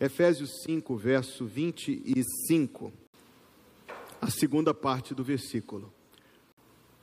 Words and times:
Efésios 0.00 0.62
5, 0.62 0.96
verso 0.96 1.46
25, 1.46 2.92
a 4.20 4.28
segunda 4.28 4.74
parte 4.74 5.14
do 5.14 5.22
versículo. 5.22 5.92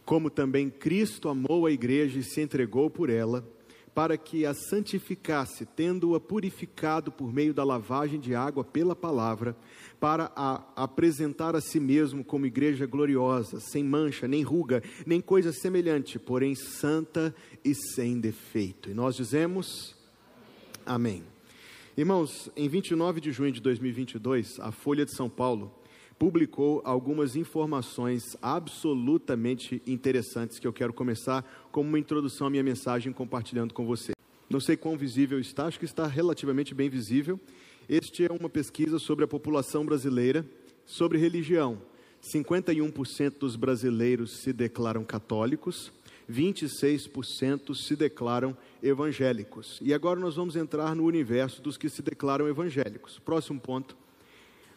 Como 0.03 0.29
também 0.29 0.70
Cristo 0.70 1.29
amou 1.29 1.65
a 1.65 1.71
igreja 1.71 2.19
e 2.19 2.23
se 2.23 2.41
entregou 2.41 2.89
por 2.89 3.09
ela, 3.09 3.47
para 3.93 4.17
que 4.17 4.46
a 4.46 4.54
santificasse, 4.54 5.65
tendo-a 5.65 6.19
purificado 6.19 7.12
por 7.12 7.31
meio 7.31 7.54
da 7.54 7.63
lavagem 7.63 8.19
de 8.19 8.34
água 8.34 8.64
pela 8.64 8.96
palavra, 8.96 9.55
para 10.00 10.32
a 10.36 10.64
apresentar 10.76 11.55
a 11.55 11.62
si 11.62 11.80
mesmo 11.80 12.23
como 12.23 12.46
igreja 12.46 12.86
gloriosa, 12.86 13.60
sem 13.60 13.84
mancha, 13.84 14.28
nem 14.28 14.44
ruga, 14.44 14.82
nem 15.05 15.21
coisa 15.21 15.52
semelhante, 15.52 16.18
porém 16.18 16.55
santa 16.55 17.36
e 17.64 17.76
sem 17.76 18.20
defeito. 18.20 18.89
E 18.89 18.94
nós 18.94 19.16
dizemos: 19.16 19.96
Amém. 20.86 21.23
Irmãos, 21.98 22.50
em 22.55 22.70
29 22.70 23.20
de 23.20 23.34
junho 23.34 23.52
de 23.52 23.60
2022, 23.60 24.62
a 24.62 24.72
Folha 24.72 25.04
de 25.04 25.12
São 25.12 25.30
Paulo 25.30 25.76
publicou 26.18 26.82
algumas 26.86 27.36
informações 27.36 28.38
absolutamente 28.41 29.82
interessantes 29.86 30.58
que 30.58 30.66
eu 30.66 30.72
quero 30.72 30.94
começar 30.94 31.44
como 31.70 31.90
uma 31.90 31.99
introdução 31.99 32.48
à 32.48 32.49
minha 32.49 32.63
mensagem 32.63 33.12
compartilhando 33.12 33.73
com 33.73 33.85
você. 33.85 34.13
Não 34.49 34.62
sei 34.62 34.77
quão 34.77 34.98
visível 34.98 35.38
está, 35.38 35.66
acho 35.66 35.80
que 35.80 35.85
está 35.85 36.08
relativamente 36.08 36.73
bem 36.73 36.90
visível. 36.90 37.38
Este 37.90 38.26
é 38.26 38.32
uma 38.32 38.49
pesquisa 38.49 38.98
sobre 38.98 39.26
a 39.26 39.27
população 39.27 39.85
brasileira, 39.85 40.46
sobre 40.85 41.18
religião. 41.18 41.82
51% 42.23 43.38
dos 43.38 43.58
brasileiros 43.58 44.38
se 44.38 44.54
declaram 44.54 45.04
católicos, 45.04 45.91
26% 46.31 47.76
se 47.76 47.95
declaram 47.95 48.55
evangélicos. 48.81 49.77
E 49.81 49.94
agora 49.94 50.20
nós 50.20 50.35
vamos 50.35 50.55
entrar 50.55 50.95
no 50.95 51.05
universo 51.05 51.62
dos 51.62 51.77
que 51.77 51.90
se 51.90 52.02
declaram 52.02 52.48
evangélicos. 52.48 53.20
Próximo 53.20 53.59
ponto 53.59 53.98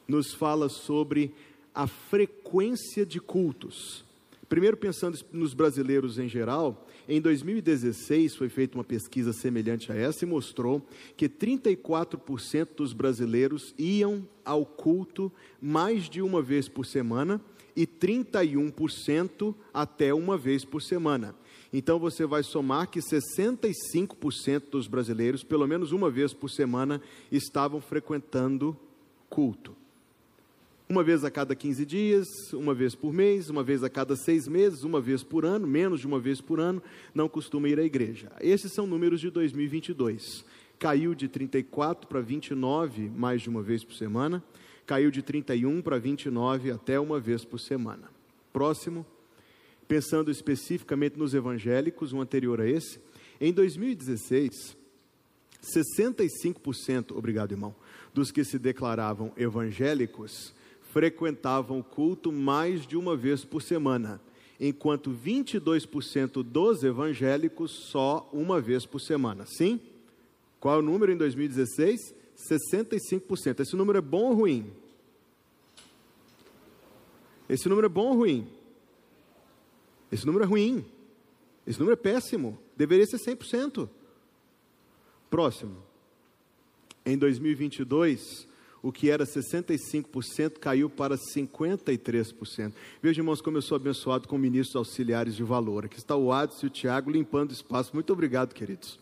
nos 0.06 0.34
fala 0.34 0.68
sobre 0.68 1.32
a 1.74 1.86
frequência 1.86 3.06
de 3.06 3.20
cultos. 3.20 4.04
Primeiro, 4.48 4.76
pensando 4.76 5.18
nos 5.32 5.54
brasileiros 5.54 6.18
em 6.18 6.28
geral, 6.28 6.86
em 7.08 7.20
2016 7.20 8.36
foi 8.36 8.48
feita 8.48 8.76
uma 8.76 8.84
pesquisa 8.84 9.32
semelhante 9.32 9.90
a 9.90 9.94
essa 9.94 10.24
e 10.24 10.28
mostrou 10.28 10.80
que 11.16 11.28
34% 11.28 12.68
dos 12.76 12.92
brasileiros 12.92 13.74
iam 13.78 14.26
ao 14.44 14.64
culto 14.64 15.32
mais 15.60 16.08
de 16.08 16.22
uma 16.22 16.40
vez 16.40 16.68
por 16.68 16.86
semana 16.86 17.40
e 17.76 17.86
31% 17.86 19.54
até 19.72 20.14
uma 20.14 20.38
vez 20.38 20.64
por 20.64 20.80
semana. 20.80 21.34
Então 21.76 21.98
você 21.98 22.24
vai 22.24 22.44
somar 22.44 22.88
que 22.88 23.00
65% 23.00 24.70
dos 24.70 24.86
brasileiros, 24.86 25.42
pelo 25.42 25.66
menos 25.66 25.90
uma 25.90 26.08
vez 26.08 26.32
por 26.32 26.48
semana, 26.48 27.02
estavam 27.32 27.80
frequentando 27.80 28.76
culto. 29.28 29.74
Uma 30.88 31.02
vez 31.02 31.24
a 31.24 31.32
cada 31.32 31.52
15 31.52 31.84
dias, 31.84 32.28
uma 32.52 32.72
vez 32.72 32.94
por 32.94 33.12
mês, 33.12 33.50
uma 33.50 33.64
vez 33.64 33.82
a 33.82 33.90
cada 33.90 34.14
seis 34.14 34.46
meses, 34.46 34.84
uma 34.84 35.00
vez 35.00 35.24
por 35.24 35.44
ano, 35.44 35.66
menos 35.66 35.98
de 35.98 36.06
uma 36.06 36.20
vez 36.20 36.40
por 36.40 36.60
ano, 36.60 36.80
não 37.12 37.28
costuma 37.28 37.68
ir 37.68 37.80
à 37.80 37.82
igreja. 37.82 38.30
Esses 38.40 38.70
são 38.72 38.86
números 38.86 39.20
de 39.20 39.28
2022. 39.28 40.44
Caiu 40.78 41.12
de 41.12 41.26
34 41.26 42.06
para 42.06 42.20
29, 42.20 43.10
mais 43.16 43.42
de 43.42 43.48
uma 43.48 43.62
vez 43.62 43.82
por 43.82 43.94
semana. 43.94 44.44
Caiu 44.86 45.10
de 45.10 45.22
31 45.22 45.82
para 45.82 45.98
29, 45.98 46.70
até 46.70 47.00
uma 47.00 47.18
vez 47.18 47.44
por 47.44 47.58
semana. 47.58 48.08
Próximo, 48.52 49.04
pensando 49.86 50.30
especificamente 50.30 51.18
nos 51.18 51.34
evangélicos, 51.34 52.12
um 52.12 52.20
anterior 52.20 52.60
a 52.60 52.68
esse. 52.68 52.98
Em 53.40 53.52
2016, 53.52 54.76
65%, 55.62 57.16
obrigado 57.16 57.52
irmão, 57.52 57.74
dos 58.12 58.30
que 58.30 58.44
se 58.44 58.58
declaravam 58.58 59.32
evangélicos 59.36 60.54
frequentavam 60.94 61.80
o 61.80 61.84
culto 61.84 62.30
mais 62.30 62.86
de 62.86 62.96
uma 62.96 63.16
vez 63.16 63.44
por 63.44 63.60
semana, 63.60 64.20
enquanto 64.60 65.10
22% 65.10 66.40
dos 66.44 66.84
evangélicos 66.84 67.72
só 67.90 68.30
uma 68.32 68.60
vez 68.60 68.86
por 68.86 69.00
semana. 69.00 69.44
Sim? 69.44 69.80
Qual 70.60 70.76
é 70.76 70.78
o 70.78 70.82
número 70.82 71.10
em 71.10 71.16
2016? 71.16 72.14
65%. 72.36 73.60
Esse 73.60 73.74
número 73.74 73.98
é 73.98 74.00
bom 74.00 74.30
ou 74.30 74.34
ruim? 74.34 74.70
Esse 77.48 77.68
número 77.68 77.86
é 77.86 77.90
bom 77.90 78.10
ou 78.10 78.16
ruim? 78.18 78.46
Esse 80.14 80.24
número 80.24 80.44
é 80.44 80.46
ruim. 80.46 80.84
Esse 81.66 81.80
número 81.80 81.94
é 81.94 82.00
péssimo. 82.00 82.56
Deveria 82.76 83.04
ser 83.04 83.18
100%. 83.18 83.88
Próximo. 85.28 85.76
Em 87.04 87.18
2022, 87.18 88.46
o 88.80 88.92
que 88.92 89.10
era 89.10 89.24
65% 89.24 90.60
caiu 90.60 90.88
para 90.88 91.16
53%. 91.16 92.72
Veja, 93.02 93.20
irmãos, 93.20 93.40
como 93.40 93.56
eu 93.56 93.62
sou 93.62 93.74
abençoado 93.74 94.28
com 94.28 94.38
ministros 94.38 94.76
auxiliares 94.76 95.34
de 95.34 95.42
valor. 95.42 95.86
Aqui 95.86 95.98
está 95.98 96.14
o 96.14 96.30
Adson 96.30 96.66
e 96.66 96.68
o 96.68 96.70
Tiago 96.70 97.10
limpando 97.10 97.50
espaço. 97.50 97.90
Muito 97.92 98.12
obrigado, 98.12 98.54
queridos. 98.54 99.00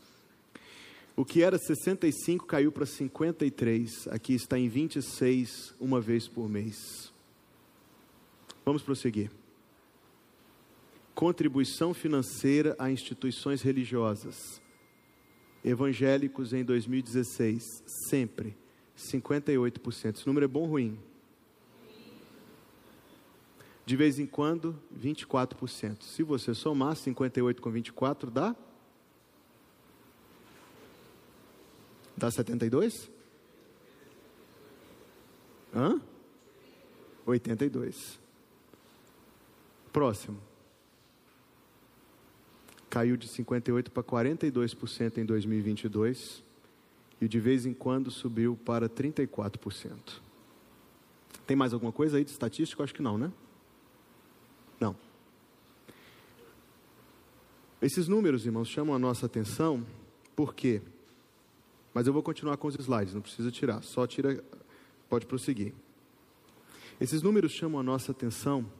O 1.14 1.26
que 1.26 1.42
era 1.42 1.58
65 1.58 2.46
caiu 2.46 2.72
para 2.72 2.86
53. 2.86 4.08
Aqui 4.08 4.32
está 4.32 4.58
em 4.58 4.66
26, 4.66 5.74
uma 5.78 6.00
vez 6.00 6.26
por 6.26 6.48
mês. 6.48 7.12
Vamos 8.64 8.80
prosseguir. 8.80 9.30
Contribuição 11.14 11.92
financeira 11.92 12.74
a 12.78 12.90
instituições 12.90 13.62
religiosas. 13.62 14.60
Evangélicos 15.64 16.52
em 16.52 16.64
2016, 16.64 17.84
sempre 17.86 18.56
58%. 18.96 20.16
Esse 20.16 20.26
número 20.26 20.44
é 20.44 20.48
bom 20.48 20.60
ou 20.60 20.66
ruim? 20.66 20.98
De 23.84 23.96
vez 23.96 24.18
em 24.18 24.26
quando, 24.26 24.78
24%. 24.96 26.02
Se 26.02 26.22
você 26.22 26.54
somar 26.54 26.96
58 26.96 27.60
com 27.60 27.70
24, 27.70 28.30
dá? 28.30 28.56
Dá 32.16 32.30
72? 32.30 33.10
Hã? 35.74 36.00
82. 37.26 38.20
Próximo. 39.92 40.51
Caiu 42.92 43.16
de 43.16 43.26
58 43.26 43.90
para 43.90 44.02
42% 44.02 45.16
em 45.16 45.24
2022 45.24 46.44
e 47.22 47.26
de 47.26 47.40
vez 47.40 47.64
em 47.64 47.72
quando 47.72 48.10
subiu 48.10 48.54
para 48.54 48.86
34%. 48.86 50.20
Tem 51.46 51.56
mais 51.56 51.72
alguma 51.72 51.90
coisa 51.90 52.18
aí 52.18 52.24
de 52.24 52.32
estatístico? 52.32 52.82
Acho 52.82 52.92
que 52.92 53.00
não, 53.00 53.16
né? 53.16 53.32
Não. 54.78 54.94
Esses 57.80 58.08
números, 58.08 58.44
irmãos, 58.44 58.68
chamam 58.68 58.94
a 58.94 58.98
nossa 58.98 59.24
atenção, 59.24 59.82
por 60.36 60.54
quê? 60.54 60.82
Mas 61.94 62.06
eu 62.06 62.12
vou 62.12 62.22
continuar 62.22 62.58
com 62.58 62.68
os 62.68 62.74
slides, 62.78 63.14
não 63.14 63.22
precisa 63.22 63.50
tirar, 63.50 63.82
só 63.82 64.06
tira, 64.06 64.44
pode 65.08 65.24
prosseguir. 65.24 65.72
Esses 67.00 67.22
números 67.22 67.52
chamam 67.52 67.80
a 67.80 67.82
nossa 67.82 68.12
atenção 68.12 68.70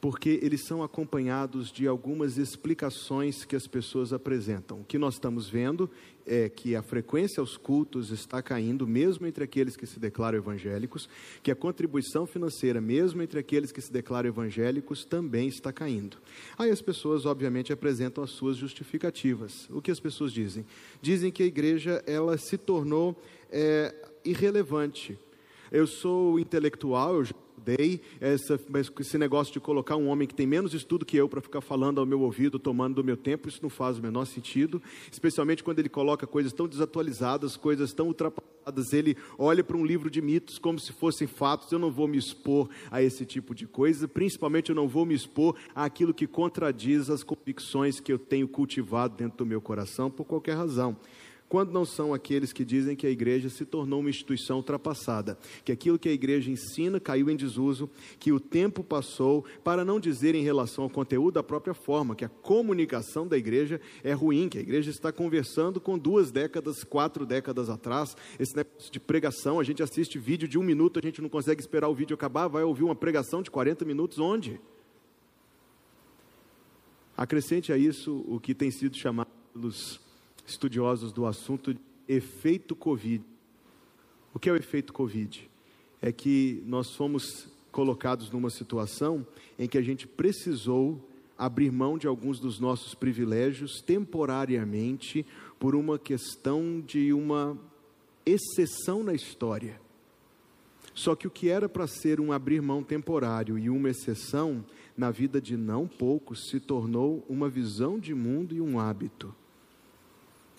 porque 0.00 0.40
eles 0.42 0.64
são 0.64 0.82
acompanhados 0.82 1.70
de 1.70 1.86
algumas 1.86 2.38
explicações 2.38 3.44
que 3.44 3.54
as 3.54 3.66
pessoas 3.66 4.12
apresentam. 4.12 4.80
O 4.80 4.84
que 4.84 4.98
nós 4.98 5.14
estamos 5.14 5.48
vendo 5.48 5.90
é 6.26 6.48
que 6.48 6.74
a 6.74 6.82
frequência 6.82 7.40
aos 7.40 7.56
cultos 7.56 8.10
está 8.10 8.40
caindo, 8.40 8.86
mesmo 8.86 9.26
entre 9.26 9.44
aqueles 9.44 9.76
que 9.76 9.86
se 9.86 9.98
declaram 9.98 10.38
evangélicos, 10.38 11.08
que 11.42 11.50
a 11.50 11.56
contribuição 11.56 12.26
financeira, 12.26 12.80
mesmo 12.80 13.20
entre 13.20 13.38
aqueles 13.38 13.72
que 13.72 13.80
se 13.80 13.92
declaram 13.92 14.28
evangélicos, 14.28 15.04
também 15.04 15.48
está 15.48 15.72
caindo. 15.72 16.16
Aí 16.56 16.70
as 16.70 16.80
pessoas, 16.80 17.26
obviamente, 17.26 17.72
apresentam 17.72 18.24
as 18.24 18.30
suas 18.30 18.56
justificativas. 18.56 19.68
O 19.70 19.82
que 19.82 19.90
as 19.90 20.00
pessoas 20.00 20.32
dizem? 20.32 20.64
Dizem 21.02 21.30
que 21.30 21.42
a 21.42 21.46
igreja 21.46 22.02
ela 22.06 22.38
se 22.38 22.56
tornou 22.56 23.20
é, 23.50 23.94
irrelevante. 24.24 25.18
Eu 25.70 25.86
sou 25.86 26.38
intelectual, 26.38 27.16
eu 27.16 27.28
estudei, 27.60 28.00
essa, 28.20 28.58
esse 28.98 29.18
negócio 29.18 29.52
de 29.52 29.60
colocar 29.60 29.96
um 29.96 30.08
homem 30.08 30.26
que 30.26 30.34
tem 30.34 30.46
menos 30.46 30.72
estudo 30.72 31.04
que 31.04 31.16
eu 31.16 31.28
para 31.28 31.40
ficar 31.40 31.60
falando 31.60 32.00
ao 32.00 32.06
meu 32.06 32.20
ouvido, 32.22 32.58
tomando 32.58 32.96
do 32.96 33.04
meu 33.04 33.16
tempo, 33.16 33.48
isso 33.48 33.60
não 33.62 33.68
faz 33.70 33.98
o 33.98 34.02
menor 34.02 34.24
sentido, 34.24 34.82
especialmente 35.12 35.62
quando 35.62 35.78
ele 35.78 35.88
coloca 35.88 36.26
coisas 36.26 36.52
tão 36.52 36.66
desatualizadas, 36.66 37.56
coisas 37.56 37.92
tão 37.92 38.06
ultrapassadas, 38.06 38.92
ele 38.92 39.16
olha 39.38 39.62
para 39.62 39.76
um 39.76 39.84
livro 39.84 40.10
de 40.10 40.22
mitos 40.22 40.58
como 40.58 40.78
se 40.78 40.92
fossem 40.92 41.26
fatos, 41.26 41.70
eu 41.70 41.78
não 41.78 41.90
vou 41.90 42.08
me 42.08 42.16
expor 42.16 42.68
a 42.90 43.02
esse 43.02 43.26
tipo 43.26 43.54
de 43.54 43.66
coisa, 43.66 44.08
principalmente 44.08 44.70
eu 44.70 44.76
não 44.76 44.88
vou 44.88 45.04
me 45.04 45.14
expor 45.14 45.54
àquilo 45.74 46.14
que 46.14 46.26
contradiz 46.26 47.10
as 47.10 47.22
convicções 47.22 48.00
que 48.00 48.12
eu 48.12 48.18
tenho 48.18 48.48
cultivado 48.48 49.16
dentro 49.16 49.38
do 49.38 49.46
meu 49.46 49.60
coração, 49.60 50.10
por 50.10 50.24
qualquer 50.24 50.56
razão. 50.56 50.96
Quando 51.50 51.72
não 51.72 51.84
são 51.84 52.14
aqueles 52.14 52.52
que 52.52 52.64
dizem 52.64 52.94
que 52.94 53.08
a 53.08 53.10
igreja 53.10 53.50
se 53.50 53.64
tornou 53.64 53.98
uma 53.98 54.08
instituição 54.08 54.58
ultrapassada, 54.58 55.36
que 55.64 55.72
aquilo 55.72 55.98
que 55.98 56.08
a 56.08 56.12
igreja 56.12 56.48
ensina 56.48 57.00
caiu 57.00 57.28
em 57.28 57.34
desuso, 57.34 57.90
que 58.20 58.30
o 58.30 58.38
tempo 58.38 58.84
passou, 58.84 59.44
para 59.64 59.84
não 59.84 59.98
dizer 59.98 60.36
em 60.36 60.44
relação 60.44 60.84
ao 60.84 60.88
conteúdo 60.88 61.34
da 61.34 61.42
própria 61.42 61.74
forma, 61.74 62.14
que 62.14 62.24
a 62.24 62.28
comunicação 62.28 63.26
da 63.26 63.36
igreja 63.36 63.80
é 64.04 64.12
ruim, 64.12 64.48
que 64.48 64.58
a 64.58 64.60
igreja 64.60 64.92
está 64.92 65.10
conversando 65.10 65.80
com 65.80 65.98
duas 65.98 66.30
décadas, 66.30 66.84
quatro 66.84 67.26
décadas 67.26 67.68
atrás, 67.68 68.16
esse 68.38 68.54
negócio 68.54 68.92
de 68.92 69.00
pregação, 69.00 69.58
a 69.58 69.64
gente 69.64 69.82
assiste 69.82 70.20
vídeo 70.20 70.46
de 70.46 70.56
um 70.56 70.62
minuto, 70.62 71.00
a 71.00 71.02
gente 71.02 71.20
não 71.20 71.28
consegue 71.28 71.60
esperar 71.60 71.88
o 71.88 71.94
vídeo 71.96 72.14
acabar, 72.14 72.46
vai 72.46 72.62
ouvir 72.62 72.84
uma 72.84 72.94
pregação 72.94 73.42
de 73.42 73.50
40 73.50 73.84
minutos, 73.84 74.20
onde? 74.20 74.60
Acrescente 77.16 77.72
a 77.72 77.76
isso 77.76 78.24
o 78.28 78.38
que 78.38 78.54
tem 78.54 78.70
sido 78.70 78.96
chamado 78.96 79.30
pelos 79.52 80.09
estudiosos 80.50 81.12
do 81.12 81.26
assunto 81.26 81.74
efeito 82.08 82.74
Covid. 82.74 83.24
O 84.34 84.38
que 84.38 84.48
é 84.48 84.52
o 84.52 84.56
efeito 84.56 84.92
Covid? 84.92 85.48
É 86.02 86.12
que 86.12 86.62
nós 86.66 86.94
fomos 86.94 87.48
colocados 87.70 88.30
numa 88.30 88.50
situação 88.50 89.26
em 89.58 89.68
que 89.68 89.78
a 89.78 89.82
gente 89.82 90.06
precisou 90.06 91.08
abrir 91.38 91.70
mão 91.70 91.96
de 91.96 92.06
alguns 92.06 92.38
dos 92.38 92.58
nossos 92.58 92.94
privilégios 92.94 93.80
temporariamente 93.80 95.24
por 95.58 95.74
uma 95.74 95.98
questão 95.98 96.80
de 96.80 97.12
uma 97.12 97.56
exceção 98.26 99.02
na 99.02 99.14
história. 99.14 99.80
Só 100.94 101.14
que 101.14 101.26
o 101.26 101.30
que 101.30 101.48
era 101.48 101.68
para 101.68 101.86
ser 101.86 102.20
um 102.20 102.32
abrir 102.32 102.60
mão 102.60 102.82
temporário 102.82 103.58
e 103.58 103.70
uma 103.70 103.88
exceção, 103.88 104.64
na 104.96 105.10
vida 105.10 105.40
de 105.40 105.56
não 105.56 105.86
poucos, 105.86 106.48
se 106.50 106.60
tornou 106.60 107.24
uma 107.28 107.48
visão 107.48 107.98
de 107.98 108.14
mundo 108.14 108.54
e 108.54 108.60
um 108.60 108.78
hábito. 108.78 109.34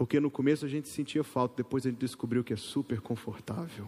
Porque 0.01 0.19
no 0.19 0.31
começo 0.31 0.65
a 0.65 0.67
gente 0.67 0.89
sentia 0.89 1.23
falta, 1.23 1.57
depois 1.57 1.85
a 1.85 1.89
gente 1.91 1.99
descobriu 1.99 2.43
que 2.43 2.51
é 2.51 2.55
super 2.55 2.99
confortável. 2.99 3.87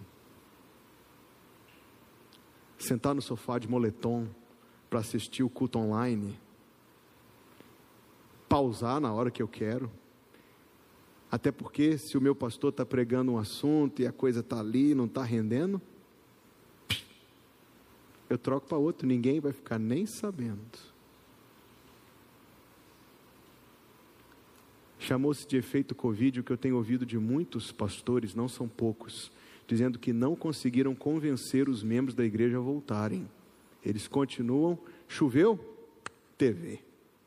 Sentar 2.78 3.16
no 3.16 3.22
sofá 3.24 3.58
de 3.58 3.68
moletom 3.68 4.28
para 4.92 5.00
assistir 5.00 5.42
o 5.42 5.50
culto 5.50 5.80
online, 5.80 6.40
pausar 8.48 9.02
na 9.02 9.12
hora 9.12 9.32
que 9.32 9.42
eu 9.42 9.48
quero. 9.48 9.90
Até 11.32 11.52
porque, 11.52 11.98
se 11.98 12.16
o 12.16 12.22
meu 12.22 12.36
pastor 12.36 12.70
está 12.70 12.86
pregando 12.86 13.32
um 13.32 13.40
assunto 13.40 14.00
e 14.00 14.06
a 14.06 14.12
coisa 14.12 14.42
está 14.42 14.60
ali, 14.60 14.94
não 14.94 15.06
está 15.06 15.24
rendendo, 15.24 15.82
eu 18.30 18.38
troco 18.38 18.68
para 18.68 18.78
outro, 18.78 19.08
ninguém 19.08 19.40
vai 19.40 19.52
ficar 19.52 19.80
nem 19.80 20.06
sabendo. 20.06 20.93
Chamou-se 25.04 25.46
de 25.46 25.58
efeito 25.58 25.94
Covid, 25.94 26.40
o 26.40 26.44
que 26.46 26.52
eu 26.54 26.58
tenho 26.58 26.78
ouvido 26.78 27.06
de 27.06 27.20
muitos 27.20 27.74
pastores, 27.74 28.34
não 28.34 28.48
são 28.48 28.70
poucos, 28.70 29.30
dizendo 29.68 30.00
que 30.00 30.14
não 30.14 30.34
conseguiram 30.34 30.96
convencer 30.96 31.68
os 31.68 31.84
membros 31.84 32.16
da 32.16 32.24
igreja 32.24 32.56
a 32.56 32.62
voltarem. 32.62 33.30
Eles 33.84 34.08
continuam, 34.08 34.80
choveu? 35.06 35.60
TV. 36.38 36.80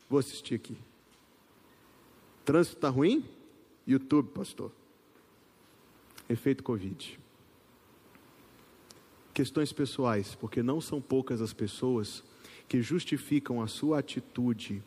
Vou 0.09 0.17
assistir 0.17 0.55
aqui. 0.55 0.75
Trânsito 2.43 2.77
está 2.77 2.89
ruim? 2.89 3.23
YouTube, 3.85 4.29
pastor. 4.29 4.71
Efeito 6.27 6.63
Covid. 6.63 7.19
Questões 9.35 9.71
pessoais, 9.71 10.33
porque 10.33 10.63
não 10.63 10.81
são 10.81 10.99
poucas 10.99 11.43
as 11.43 11.53
pessoas 11.53 12.23
que 12.67 12.81
justificam 12.81 13.61
a 13.61 13.67
sua 13.67 13.99
atitude 13.99 14.81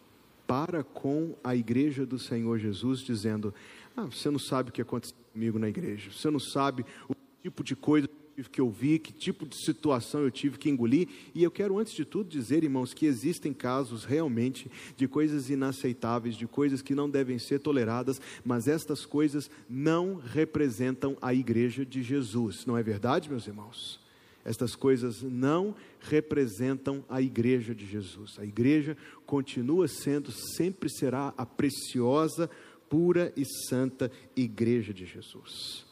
para 0.51 0.83
com 0.83 1.37
a 1.45 1.55
igreja 1.55 2.05
do 2.05 2.19
Senhor 2.19 2.59
Jesus, 2.59 2.99
dizendo: 2.99 3.55
Ah, 3.97 4.07
você 4.07 4.29
não 4.29 4.39
sabe 4.39 4.71
o 4.71 4.73
que 4.73 4.83
aconteceu 4.83 5.17
comigo 5.33 5.61
na 5.61 5.69
igreja, 5.69 6.11
você 6.11 6.29
não 6.29 6.41
sabe 6.41 6.85
o 7.09 7.15
tipo 7.41 7.63
de 7.63 7.77
coisa 7.77 8.09
que 8.51 8.61
eu 8.61 8.69
vi, 8.69 8.99
que 8.99 9.13
tipo 9.13 9.47
de 9.47 9.55
situação 9.55 10.23
eu 10.23 10.31
tive 10.31 10.59
que 10.59 10.69
engolir. 10.69 11.07
E 11.33 11.45
eu 11.45 11.53
quero, 11.53 11.79
antes 11.79 11.93
de 11.93 12.05
tudo, 12.05 12.29
dizer, 12.29 12.65
irmãos, 12.65 12.93
que 12.93 13.07
existem 13.07 13.53
casos 13.53 14.05
realmente 14.05 14.69
de 14.97 15.07
coisas 15.07 15.51
inaceitáveis, 15.51 16.35
de 16.35 16.49
coisas 16.49 16.83
que 16.83 16.97
não 16.97 17.09
devem 17.09 17.39
ser 17.39 17.61
toleradas, 17.61 18.21
mas 18.45 18.67
estas 18.67 19.07
coisas 19.07 19.49
não 19.69 20.17
representam 20.17 21.17
a 21.23 21.33
igreja 21.33 21.87
de 21.87 22.03
Jesus, 22.03 22.67
não 22.67 22.77
é 22.77 22.83
verdade, 22.83 23.31
meus 23.31 23.47
irmãos? 23.47 24.01
Estas 24.45 24.75
coisas 24.75 25.23
não 25.23 25.75
representam 26.01 27.05
a 27.09 27.21
igreja 27.21 27.75
de 27.75 27.87
Jesus. 27.87 28.39
A 28.39 28.45
igreja 28.45 28.97
continua 29.27 29.87
sendo, 29.87 30.33
sempre 30.33 30.89
será 30.89 31.35
a 31.37 31.45
preciosa, 31.45 32.49
pura 32.89 33.33
e 33.37 33.45
santa 33.45 34.11
igreja 34.35 34.95
de 34.95 35.05
Jesus. 35.05 35.85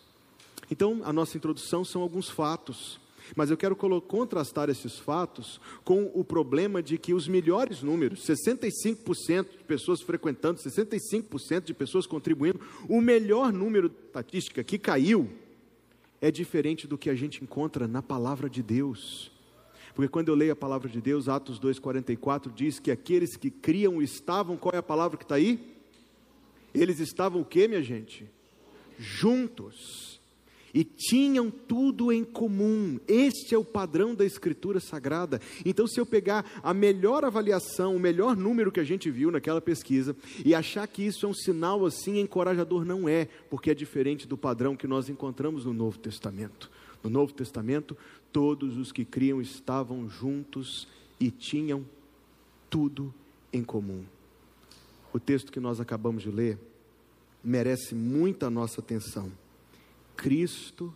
Então, 0.70 1.00
a 1.04 1.12
nossa 1.12 1.36
introdução 1.36 1.84
são 1.84 2.02
alguns 2.02 2.28
fatos, 2.28 2.98
mas 3.36 3.50
eu 3.50 3.56
quero 3.56 3.76
contrastar 3.76 4.70
esses 4.70 4.98
fatos 4.98 5.60
com 5.84 6.10
o 6.14 6.24
problema 6.24 6.82
de 6.82 6.96
que 6.96 7.12
os 7.12 7.28
melhores 7.28 7.82
números, 7.82 8.26
65% 8.26 9.58
de 9.58 9.64
pessoas 9.64 10.00
frequentando, 10.00 10.58
65% 10.60 11.64
de 11.64 11.74
pessoas 11.74 12.06
contribuindo, 12.06 12.60
o 12.88 13.00
melhor 13.00 13.52
número 13.52 13.90
de 13.90 13.96
estatística 14.06 14.64
que 14.64 14.78
caiu 14.78 15.30
é 16.20 16.30
diferente 16.30 16.86
do 16.86 16.98
que 16.98 17.10
a 17.10 17.14
gente 17.14 17.42
encontra 17.42 17.86
na 17.86 18.02
palavra 18.02 18.48
de 18.48 18.62
Deus. 18.62 19.30
Porque 19.94 20.08
quando 20.08 20.28
eu 20.28 20.34
leio 20.34 20.52
a 20.52 20.56
palavra 20.56 20.88
de 20.88 21.00
Deus, 21.00 21.28
Atos 21.28 21.58
2,44 21.58 22.52
diz 22.54 22.78
que 22.78 22.90
aqueles 22.90 23.36
que 23.36 23.50
criam 23.50 24.00
estavam, 24.00 24.56
qual 24.56 24.74
é 24.74 24.78
a 24.78 24.82
palavra 24.82 25.16
que 25.16 25.24
está 25.24 25.36
aí? 25.36 25.76
Eles 26.74 27.00
estavam 27.00 27.40
o 27.40 27.44
que, 27.44 27.66
minha 27.66 27.82
gente? 27.82 28.28
Juntos 28.98 30.17
e 30.78 30.84
tinham 30.84 31.50
tudo 31.50 32.12
em 32.12 32.22
comum. 32.22 33.00
Este 33.08 33.52
é 33.52 33.58
o 33.58 33.64
padrão 33.64 34.14
da 34.14 34.24
Escritura 34.24 34.78
Sagrada. 34.78 35.40
Então, 35.66 35.88
se 35.88 35.98
eu 35.98 36.06
pegar 36.06 36.48
a 36.62 36.72
melhor 36.72 37.24
avaliação, 37.24 37.96
o 37.96 37.98
melhor 37.98 38.36
número 38.36 38.70
que 38.70 38.78
a 38.78 38.84
gente 38.84 39.10
viu 39.10 39.32
naquela 39.32 39.60
pesquisa 39.60 40.14
e 40.44 40.54
achar 40.54 40.86
que 40.86 41.02
isso 41.02 41.26
é 41.26 41.28
um 41.28 41.34
sinal 41.34 41.84
assim 41.84 42.20
encorajador, 42.20 42.84
não 42.84 43.08
é, 43.08 43.26
porque 43.50 43.72
é 43.72 43.74
diferente 43.74 44.28
do 44.28 44.38
padrão 44.38 44.76
que 44.76 44.86
nós 44.86 45.08
encontramos 45.08 45.64
no 45.64 45.72
Novo 45.74 45.98
Testamento. 45.98 46.70
No 47.02 47.10
Novo 47.10 47.32
Testamento, 47.32 47.96
todos 48.32 48.76
os 48.76 48.92
que 48.92 49.04
criam 49.04 49.40
estavam 49.40 50.08
juntos 50.08 50.86
e 51.18 51.28
tinham 51.28 51.84
tudo 52.70 53.12
em 53.52 53.64
comum. 53.64 54.04
O 55.12 55.18
texto 55.18 55.50
que 55.50 55.58
nós 55.58 55.80
acabamos 55.80 56.22
de 56.22 56.30
ler 56.30 56.56
merece 57.42 57.96
muita 57.96 58.48
nossa 58.48 58.80
atenção 58.80 59.32
Cristo 60.18 60.92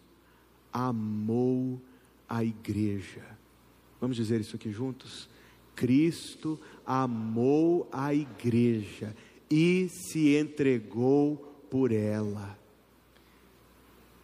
amou 0.72 1.80
a 2.28 2.42
igreja. 2.42 3.24
Vamos 4.00 4.16
dizer 4.16 4.40
isso 4.40 4.56
aqui 4.56 4.72
juntos? 4.72 5.28
Cristo 5.76 6.60
amou 6.84 7.88
a 7.92 8.12
igreja 8.12 9.14
e 9.48 9.88
se 9.88 10.36
entregou 10.36 11.36
por 11.70 11.92
ela. 11.92 12.58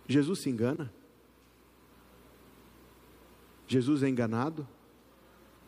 Jesus 0.08 0.40
se 0.40 0.50
engana? 0.50 0.92
Jesus 3.68 4.02
é 4.02 4.08
enganado? 4.08 4.66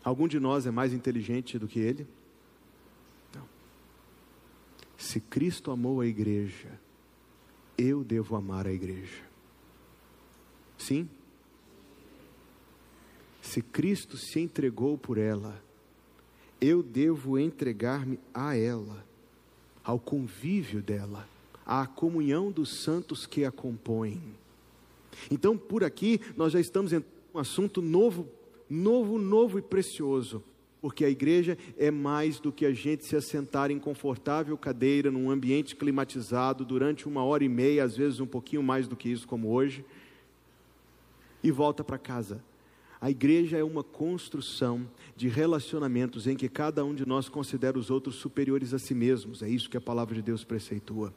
Algum 0.02 0.26
de 0.26 0.40
nós 0.40 0.66
é 0.66 0.72
mais 0.72 0.92
inteligente 0.92 1.56
do 1.56 1.68
que 1.68 1.78
ele? 1.78 2.04
Não. 3.32 3.46
Se 4.98 5.20
Cristo 5.20 5.70
amou 5.70 6.00
a 6.00 6.06
igreja, 6.06 6.80
eu 7.78 8.02
devo 8.02 8.34
amar 8.34 8.66
a 8.66 8.72
igreja. 8.72 9.29
Sim? 10.80 11.06
Se 13.42 13.60
Cristo 13.60 14.16
se 14.16 14.40
entregou 14.40 14.96
por 14.96 15.18
ela, 15.18 15.62
eu 16.60 16.82
devo 16.82 17.38
entregar-me 17.38 18.18
a 18.32 18.56
ela, 18.56 19.04
ao 19.84 19.98
convívio 19.98 20.82
dela, 20.82 21.28
à 21.66 21.86
comunhão 21.86 22.50
dos 22.50 22.82
santos 22.82 23.26
que 23.26 23.44
a 23.44 23.50
compõem. 23.50 24.20
Então, 25.30 25.56
por 25.56 25.84
aqui, 25.84 26.18
nós 26.34 26.52
já 26.52 26.60
estamos 26.60 26.92
em 26.92 27.04
um 27.34 27.38
assunto 27.38 27.82
novo, 27.82 28.26
novo, 28.68 29.18
novo 29.18 29.58
e 29.58 29.62
precioso 29.62 30.42
porque 30.80 31.04
a 31.04 31.10
igreja 31.10 31.58
é 31.76 31.90
mais 31.90 32.40
do 32.40 32.50
que 32.50 32.64
a 32.64 32.72
gente 32.72 33.04
se 33.04 33.14
assentar 33.14 33.70
em 33.70 33.78
confortável 33.78 34.56
cadeira 34.56 35.10
num 35.10 35.30
ambiente 35.30 35.76
climatizado 35.76 36.64
durante 36.64 37.06
uma 37.06 37.22
hora 37.22 37.44
e 37.44 37.50
meia, 37.50 37.84
às 37.84 37.94
vezes 37.94 38.18
um 38.18 38.26
pouquinho 38.26 38.62
mais 38.62 38.88
do 38.88 38.96
que 38.96 39.10
isso, 39.10 39.28
como 39.28 39.50
hoje, 39.50 39.84
e 41.42 41.50
volta 41.50 41.82
para 41.82 41.98
casa. 41.98 42.42
A 43.00 43.10
igreja 43.10 43.56
é 43.56 43.64
uma 43.64 43.82
construção 43.82 44.86
de 45.16 45.26
relacionamentos 45.26 46.26
em 46.26 46.36
que 46.36 46.50
cada 46.50 46.84
um 46.84 46.94
de 46.94 47.06
nós 47.06 47.30
considera 47.30 47.78
os 47.78 47.90
outros 47.90 48.16
superiores 48.16 48.74
a 48.74 48.78
si 48.78 48.94
mesmos. 48.94 49.42
É 49.42 49.48
isso 49.48 49.70
que 49.70 49.76
a 49.76 49.80
palavra 49.80 50.14
de 50.14 50.20
Deus 50.20 50.44
preceitua. 50.44 51.14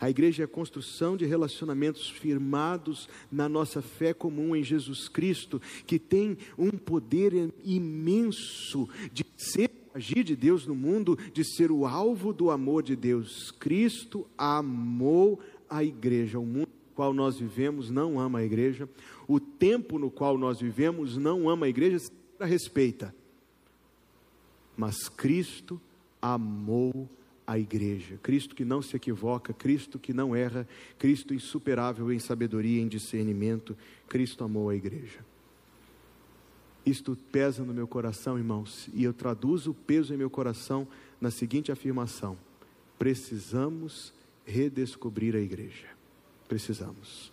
A 0.00 0.08
igreja 0.08 0.42
é 0.42 0.46
a 0.46 0.48
construção 0.48 1.16
de 1.16 1.26
relacionamentos 1.26 2.08
firmados 2.08 3.08
na 3.30 3.48
nossa 3.48 3.82
fé 3.82 4.14
comum 4.14 4.56
em 4.56 4.64
Jesus 4.64 5.08
Cristo, 5.08 5.60
que 5.86 5.98
tem 5.98 6.38
um 6.56 6.70
poder 6.70 7.52
imenso 7.62 8.88
de 9.12 9.24
ser 9.36 9.70
agir 9.94 10.24
de 10.24 10.34
Deus 10.34 10.66
no 10.66 10.74
mundo, 10.74 11.18
de 11.32 11.44
ser 11.44 11.70
o 11.70 11.84
alvo 11.84 12.32
do 12.32 12.50
amor 12.50 12.82
de 12.82 12.96
Deus. 12.96 13.50
Cristo 13.50 14.26
amou 14.36 15.40
a 15.68 15.84
igreja. 15.84 16.38
O 16.38 16.46
mundo 16.46 16.77
qual 16.98 17.14
nós 17.14 17.38
vivemos 17.38 17.90
não 17.90 18.18
ama 18.18 18.40
a 18.40 18.44
igreja. 18.44 18.88
O 19.28 19.38
tempo 19.38 20.00
no 20.00 20.10
qual 20.10 20.36
nós 20.36 20.60
vivemos 20.60 21.16
não 21.16 21.48
ama 21.48 21.66
a 21.66 21.68
igreja, 21.68 22.00
se 22.00 22.10
respeita. 22.40 23.14
Mas 24.76 25.08
Cristo 25.08 25.80
amou 26.20 27.08
a 27.46 27.56
igreja. 27.56 28.18
Cristo 28.20 28.52
que 28.52 28.64
não 28.64 28.82
se 28.82 28.96
equivoca, 28.96 29.52
Cristo 29.52 29.96
que 29.96 30.12
não 30.12 30.34
erra, 30.34 30.66
Cristo 30.98 31.32
insuperável 31.32 32.12
em 32.12 32.18
sabedoria 32.18 32.82
em 32.82 32.88
discernimento. 32.88 33.76
Cristo 34.08 34.42
amou 34.42 34.68
a 34.68 34.74
igreja. 34.74 35.20
Isto 36.84 37.16
pesa 37.30 37.62
no 37.62 37.72
meu 37.72 37.86
coração, 37.86 38.36
irmãos, 38.36 38.90
e 38.92 39.04
eu 39.04 39.14
traduzo 39.14 39.70
o 39.70 39.74
peso 39.74 40.12
em 40.12 40.16
meu 40.16 40.28
coração 40.28 40.88
na 41.20 41.30
seguinte 41.30 41.70
afirmação: 41.70 42.36
precisamos 42.98 44.12
redescobrir 44.44 45.36
a 45.36 45.40
igreja. 45.40 45.97
Precisamos. 46.48 47.30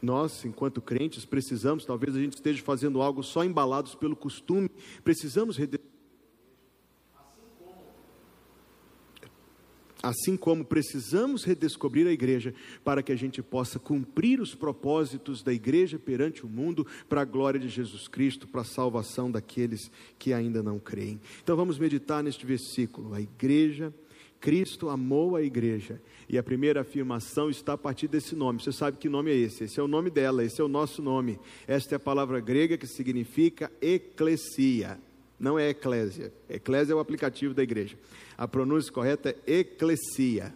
Nós, 0.00 0.44
enquanto 0.44 0.82
crentes, 0.82 1.24
precisamos, 1.24 1.86
talvez 1.86 2.14
a 2.14 2.20
gente 2.20 2.34
esteja 2.34 2.62
fazendo 2.62 3.00
algo 3.00 3.22
só 3.22 3.42
embalados 3.42 3.94
pelo 3.94 4.14
costume, 4.14 4.70
precisamos 5.02 5.56
Assim 10.04 10.36
como 10.36 10.66
precisamos 10.66 11.44
redescobrir 11.44 12.06
a 12.06 12.12
igreja 12.12 12.52
para 12.84 13.02
que 13.02 13.10
a 13.10 13.16
gente 13.16 13.42
possa 13.42 13.78
cumprir 13.78 14.38
os 14.38 14.54
propósitos 14.54 15.42
da 15.42 15.50
igreja 15.50 15.98
perante 15.98 16.44
o 16.44 16.48
mundo, 16.48 16.86
para 17.08 17.22
a 17.22 17.24
glória 17.24 17.58
de 17.58 17.70
Jesus 17.70 18.06
Cristo, 18.06 18.46
para 18.46 18.60
a 18.60 18.66
salvação 18.66 19.30
daqueles 19.30 19.90
que 20.18 20.34
ainda 20.34 20.62
não 20.62 20.78
creem. 20.78 21.18
Então 21.42 21.56
vamos 21.56 21.78
meditar 21.78 22.22
neste 22.22 22.44
versículo. 22.44 23.14
A 23.14 23.20
igreja, 23.22 23.94
Cristo 24.44 24.90
amou 24.90 25.36
a 25.36 25.42
igreja. 25.42 25.98
E 26.28 26.36
a 26.36 26.42
primeira 26.42 26.82
afirmação 26.82 27.48
está 27.48 27.72
a 27.72 27.78
partir 27.78 28.08
desse 28.08 28.36
nome. 28.36 28.60
Você 28.60 28.72
sabe 28.72 28.98
que 28.98 29.08
nome 29.08 29.30
é 29.30 29.34
esse? 29.34 29.64
Esse 29.64 29.80
é 29.80 29.82
o 29.82 29.88
nome 29.88 30.10
dela, 30.10 30.44
esse 30.44 30.60
é 30.60 30.64
o 30.64 30.68
nosso 30.68 31.00
nome. 31.00 31.40
Esta 31.66 31.94
é 31.94 31.96
a 31.96 32.00
palavra 32.00 32.40
grega 32.40 32.76
que 32.76 32.86
significa 32.86 33.72
eclesia 33.80 34.98
não 35.38 35.58
é 35.58 35.68
eclésia. 35.68 36.32
Eclésia 36.48 36.92
é 36.92 36.96
o 36.96 37.00
aplicativo 37.00 37.54
da 37.54 37.62
igreja. 37.62 37.98
A 38.36 38.46
pronúncia 38.46 38.92
correta 38.92 39.30
é 39.46 39.58
eclesia. 39.58 40.54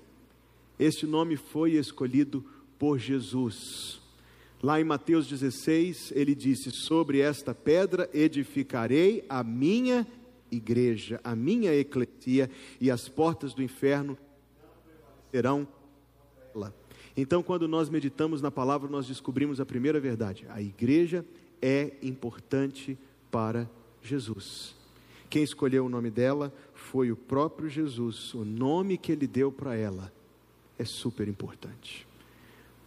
Este 0.79 1.07
nome 1.07 1.37
foi 1.37 1.73
escolhido 1.73 2.45
por 2.79 2.99
Jesus. 2.99 4.01
Lá 4.63 4.81
em 4.81 4.85
Mateus 4.85 5.27
16, 5.27 6.13
ele 6.15 6.35
disse: 6.35 6.71
Sobre 6.71 7.21
esta 7.21 7.55
pedra 7.55 8.09
edificarei 8.15 9.25
a 9.29 9.45
minha 9.45 9.99
igreja, 9.99 10.18
a 11.23 11.35
minha 11.37 11.75
eclesia, 11.75 12.51
e 12.81 12.91
as 12.91 13.09
portas 13.09 13.55
do 13.55 13.63
inferno 13.63 14.17
serão 15.31 15.67
ela. 16.55 16.75
Então, 17.17 17.43
quando 17.43 17.67
nós 17.67 17.89
meditamos 17.89 18.41
na 18.41 18.51
palavra, 18.51 18.89
nós 18.89 19.07
descobrimos 19.07 19.61
a 19.61 19.67
primeira 19.67 19.99
verdade: 20.01 20.47
a 20.49 20.61
igreja 20.61 21.25
é 21.61 21.93
importante 22.03 22.97
para 23.31 23.69
Jesus. 24.03 24.77
Quem 25.29 25.43
escolheu 25.43 25.85
o 25.85 25.89
nome 25.89 26.11
dela 26.11 26.53
foi 26.73 27.13
o 27.13 27.17
próprio 27.17 27.69
Jesus. 27.69 28.33
O 28.35 28.45
nome 28.45 28.97
que 28.97 29.13
ele 29.13 29.27
deu 29.27 29.53
para 29.53 29.77
ela 29.77 30.13
é 30.79 30.85
super 30.85 31.29
importante. 31.29 32.07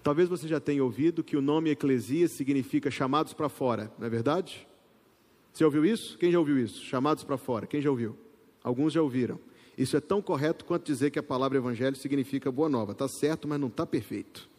Talvez 0.02 0.28
você 0.28 0.48
já 0.48 0.60
tenha 0.60 0.84
ouvido 0.84 1.24
que 1.24 1.38
o 1.38 1.42
nome 1.42 1.70
Eclesia 1.70 2.28
significa 2.28 2.90
chamados 2.90 3.34
para 3.34 3.50
fora, 3.50 3.92
não 4.00 4.08
é 4.08 4.10
verdade? 4.10 4.68
Você 5.54 5.66
ouviu 5.66 5.86
isso? 5.86 6.18
Quem 6.18 6.32
já 6.32 6.40
ouviu 6.40 6.58
isso? 6.58 6.84
Chamados 6.86 7.24
para 7.24 7.38
fora. 7.38 7.68
Quem 7.68 7.82
já 7.82 7.90
ouviu? 7.90 8.18
Alguns 8.64 8.94
já 8.94 9.02
ouviram. 9.02 9.40
Isso 9.78 9.98
é 9.98 10.00
tão 10.00 10.22
correto 10.22 10.66
quanto 10.66 10.86
dizer 10.86 11.12
que 11.12 11.20
a 11.20 11.24
palavra 11.24 11.58
evangelho 11.58 11.96
significa 11.96 12.52
boa 12.52 12.70
nova. 12.70 12.92
Está 12.92 13.08
certo, 13.08 13.48
mas 13.48 13.60
não 13.60 13.68
está 13.68 13.86
perfeito. 13.86 14.50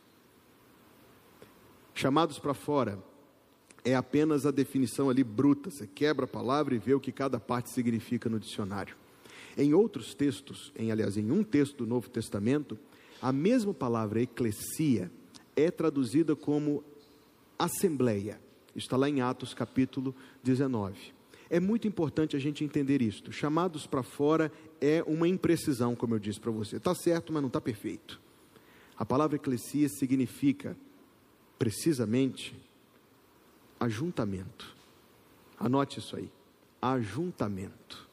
Chamados 1.94 2.38
para 2.38 2.54
fora 2.54 3.02
é 3.84 3.94
apenas 3.94 4.46
a 4.46 4.50
definição 4.50 5.10
ali 5.10 5.22
bruta. 5.22 5.70
Você 5.70 5.86
quebra 5.86 6.24
a 6.24 6.28
palavra 6.28 6.74
e 6.74 6.78
vê 6.78 6.94
o 6.94 7.00
que 7.00 7.12
cada 7.12 7.38
parte 7.38 7.72
significa 7.72 8.28
no 8.28 8.40
dicionário. 8.40 8.96
Em 9.56 9.74
outros 9.74 10.14
textos, 10.14 10.72
em 10.76 10.90
aliás, 10.90 11.16
em 11.16 11.30
um 11.30 11.44
texto 11.44 11.78
do 11.78 11.86
Novo 11.86 12.08
Testamento, 12.08 12.78
a 13.20 13.32
mesma 13.32 13.74
palavra 13.74 14.22
eclesia 14.22 15.10
é 15.54 15.70
traduzida 15.70 16.34
como 16.34 16.82
assembleia. 17.58 18.40
Está 18.74 18.96
lá 18.96 19.08
em 19.08 19.20
Atos 19.20 19.54
capítulo 19.54 20.14
19. 20.42 20.94
É 21.50 21.60
muito 21.60 21.86
importante 21.86 22.34
a 22.34 22.38
gente 22.38 22.64
entender 22.64 23.02
isto. 23.02 23.30
Chamados 23.30 23.86
para 23.86 24.02
fora 24.02 24.50
é 24.80 25.04
uma 25.06 25.28
imprecisão, 25.28 25.94
como 25.94 26.14
eu 26.14 26.18
disse 26.18 26.40
para 26.40 26.50
você. 26.50 26.76
Está 26.76 26.94
certo, 26.94 27.32
mas 27.32 27.42
não 27.42 27.48
está 27.48 27.60
perfeito. 27.60 28.20
A 28.96 29.04
palavra 29.04 29.36
eclesia 29.36 29.88
significa, 29.88 30.76
precisamente, 31.58 32.56
ajuntamento. 33.78 34.74
Anote 35.58 35.98
isso 35.98 36.16
aí. 36.16 36.30
Ajuntamento. 36.80 38.08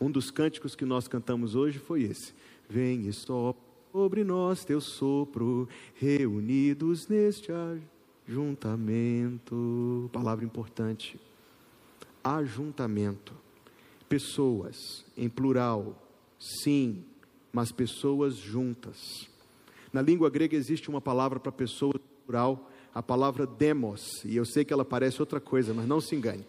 Um 0.00 0.10
dos 0.10 0.30
cânticos 0.30 0.74
que 0.74 0.84
nós 0.84 1.08
cantamos 1.08 1.54
hoje 1.54 1.78
foi 1.78 2.02
esse. 2.02 2.34
Vem 2.68 3.06
e 3.06 3.12
sopra 3.12 3.64
sobre 3.94 4.24
nós 4.24 4.64
teu 4.64 4.80
sopro, 4.80 5.68
reunidos 5.94 7.06
neste 7.06 7.52
ajuntamento. 7.52 7.93
Palavra 10.12 10.44
importante. 10.44 11.20
Ajuntamento. 12.22 13.34
Pessoas, 14.08 15.04
em 15.16 15.28
plural, 15.28 16.00
sim, 16.38 17.04
mas 17.52 17.72
pessoas 17.72 18.36
juntas. 18.36 19.28
Na 19.92 20.02
língua 20.02 20.30
grega 20.30 20.56
existe 20.56 20.88
uma 20.88 21.00
palavra 21.00 21.38
para 21.38 21.52
pessoa 21.52 21.94
plural 22.26 22.70
a 22.94 23.02
palavra 23.02 23.44
demos, 23.44 24.24
e 24.24 24.36
eu 24.36 24.44
sei 24.44 24.64
que 24.64 24.72
ela 24.72 24.84
parece 24.84 25.20
outra 25.20 25.40
coisa, 25.40 25.74
mas 25.74 25.86
não 25.86 26.00
se 26.00 26.14
engane. 26.14 26.46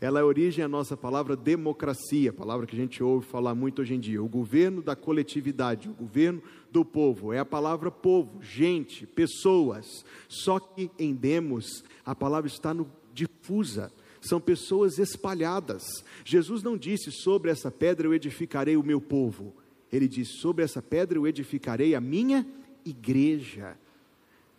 Ela 0.00 0.20
é 0.20 0.22
origem 0.22 0.64
à 0.64 0.68
nossa 0.68 0.96
palavra 0.96 1.36
democracia, 1.36 2.32
palavra 2.32 2.66
que 2.66 2.76
a 2.76 2.78
gente 2.78 3.02
ouve 3.02 3.26
falar 3.26 3.54
muito 3.54 3.82
hoje 3.82 3.94
em 3.94 4.00
dia. 4.00 4.22
O 4.22 4.28
governo 4.28 4.82
da 4.82 4.94
coletividade, 4.94 5.88
o 5.88 5.92
governo 5.92 6.42
do 6.70 6.84
povo. 6.84 7.32
É 7.32 7.38
a 7.38 7.44
palavra 7.44 7.90
povo, 7.90 8.42
gente, 8.42 9.06
pessoas. 9.06 10.04
Só 10.28 10.58
que 10.58 10.90
em 10.98 11.14
demos, 11.14 11.84
a 12.04 12.14
palavra 12.14 12.48
está 12.48 12.74
no 12.74 12.90
difusa 13.12 13.92
são 14.20 14.40
pessoas 14.40 14.98
espalhadas. 14.98 15.84
Jesus 16.24 16.60
não 16.60 16.76
disse 16.76 17.12
sobre 17.12 17.48
essa 17.48 17.70
pedra 17.70 18.08
eu 18.08 18.14
edificarei 18.14 18.76
o 18.76 18.82
meu 18.82 19.00
povo. 19.00 19.54
Ele 19.92 20.08
disse 20.08 20.38
sobre 20.38 20.64
essa 20.64 20.82
pedra 20.82 21.16
eu 21.16 21.28
edificarei 21.28 21.94
a 21.94 22.00
minha 22.00 22.44
igreja 22.84 23.76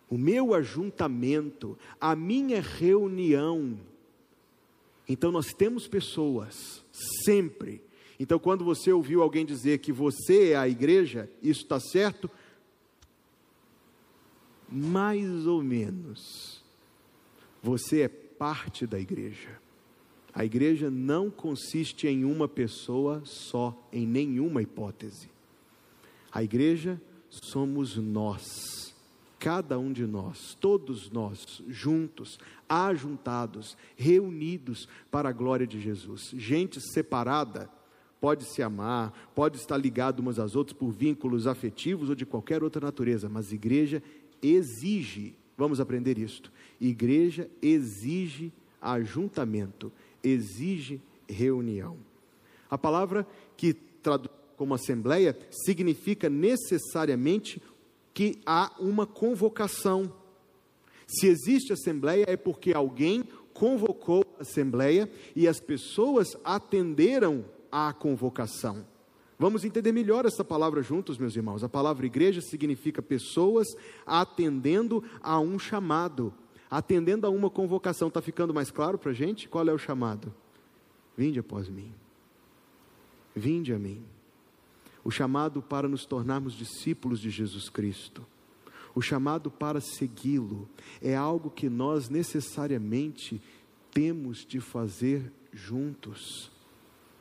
o 0.08 0.16
meu 0.16 0.54
ajuntamento, 0.54 1.78
a 2.00 2.16
minha 2.16 2.60
reunião. 2.60 3.78
Então 5.08 5.32
nós 5.32 5.52
temos 5.52 5.88
pessoas, 5.88 6.84
sempre. 7.24 7.80
Então 8.20 8.38
quando 8.38 8.64
você 8.64 8.92
ouviu 8.92 9.22
alguém 9.22 9.46
dizer 9.46 9.78
que 9.78 9.92
você 9.92 10.50
é 10.50 10.56
a 10.56 10.68
igreja, 10.68 11.30
isso 11.42 11.62
está 11.62 11.80
certo? 11.80 12.30
Mais 14.70 15.46
ou 15.46 15.62
menos. 15.62 16.62
Você 17.62 18.02
é 18.02 18.08
parte 18.08 18.86
da 18.86 19.00
igreja. 19.00 19.58
A 20.34 20.44
igreja 20.44 20.90
não 20.90 21.30
consiste 21.30 22.06
em 22.06 22.24
uma 22.24 22.46
pessoa 22.46 23.22
só, 23.24 23.76
em 23.92 24.06
nenhuma 24.06 24.62
hipótese. 24.62 25.30
A 26.30 26.42
igreja 26.42 27.00
somos 27.30 27.96
nós 27.96 28.87
cada 29.38 29.78
um 29.78 29.92
de 29.92 30.06
nós, 30.06 30.56
todos 30.60 31.10
nós, 31.10 31.62
juntos, 31.68 32.38
ajuntados, 32.68 33.76
reunidos 33.96 34.88
para 35.10 35.28
a 35.28 35.32
glória 35.32 35.66
de 35.66 35.80
Jesus. 35.80 36.30
Gente 36.34 36.80
separada 36.80 37.70
pode 38.20 38.44
se 38.44 38.62
amar, 38.62 39.12
pode 39.34 39.56
estar 39.56 39.76
ligado 39.76 40.20
umas 40.20 40.38
às 40.38 40.56
outras 40.56 40.76
por 40.76 40.90
vínculos 40.90 41.46
afetivos 41.46 42.08
ou 42.08 42.14
de 42.14 42.26
qualquer 42.26 42.62
outra 42.62 42.84
natureza, 42.84 43.28
mas 43.28 43.52
igreja 43.52 44.02
exige, 44.42 45.34
vamos 45.56 45.80
aprender 45.80 46.18
isto. 46.18 46.52
Igreja 46.80 47.48
exige 47.62 48.52
ajuntamento, 48.80 49.92
exige 50.22 51.00
reunião. 51.28 51.96
A 52.70 52.76
palavra 52.76 53.26
que 53.56 53.72
traduz 53.72 54.38
como 54.56 54.74
assembleia 54.74 55.38
significa 55.50 56.28
necessariamente 56.28 57.62
que 58.18 58.40
há 58.44 58.72
uma 58.80 59.06
convocação. 59.06 60.12
Se 61.06 61.28
existe 61.28 61.72
assembleia, 61.72 62.24
é 62.26 62.36
porque 62.36 62.74
alguém 62.74 63.22
convocou 63.54 64.24
a 64.36 64.42
assembleia 64.42 65.08
e 65.36 65.46
as 65.46 65.60
pessoas 65.60 66.36
atenderam 66.42 67.44
à 67.70 67.92
convocação. 67.92 68.84
Vamos 69.38 69.64
entender 69.64 69.92
melhor 69.92 70.26
essa 70.26 70.42
palavra 70.42 70.82
juntos, 70.82 71.16
meus 71.16 71.36
irmãos. 71.36 71.62
A 71.62 71.68
palavra 71.68 72.06
igreja 72.06 72.40
significa 72.40 73.00
pessoas 73.00 73.68
atendendo 74.04 75.04
a 75.22 75.38
um 75.38 75.56
chamado, 75.56 76.34
atendendo 76.68 77.24
a 77.24 77.30
uma 77.30 77.48
convocação. 77.48 78.08
Está 78.08 78.20
ficando 78.20 78.52
mais 78.52 78.72
claro 78.72 78.98
para 78.98 79.12
a 79.12 79.14
gente? 79.14 79.48
Qual 79.48 79.64
é 79.68 79.72
o 79.72 79.78
chamado? 79.78 80.34
Vinde 81.16 81.38
após 81.38 81.68
mim. 81.68 81.94
Vinde 83.32 83.72
a 83.72 83.78
mim 83.78 84.04
o 85.08 85.10
chamado 85.10 85.62
para 85.62 85.88
nos 85.88 86.04
tornarmos 86.04 86.52
discípulos 86.52 87.18
de 87.18 87.30
Jesus 87.30 87.70
Cristo, 87.70 88.26
O 88.94 89.00
chamado 89.00 89.50
para 89.50 89.80
segui-lo 89.80 90.68
é 91.00 91.16
algo 91.16 91.50
que 91.50 91.70
nós 91.70 92.10
necessariamente 92.10 93.40
temos 93.90 94.44
de 94.44 94.60
fazer 94.60 95.32
juntos. 95.50 96.52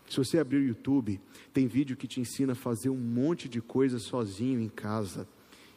Se 0.10 0.18
você 0.18 0.38
abrir 0.38 0.58
o 0.58 0.68
YouTube, 0.68 1.22
tem 1.54 1.66
vídeo 1.66 1.96
que 1.96 2.08
te 2.08 2.20
ensina 2.20 2.52
a 2.52 2.56
fazer 2.56 2.90
um 2.90 2.98
monte 2.98 3.48
de 3.48 3.62
coisa 3.62 4.00
sozinho 4.00 4.60
em 4.60 4.68
casa. 4.68 5.26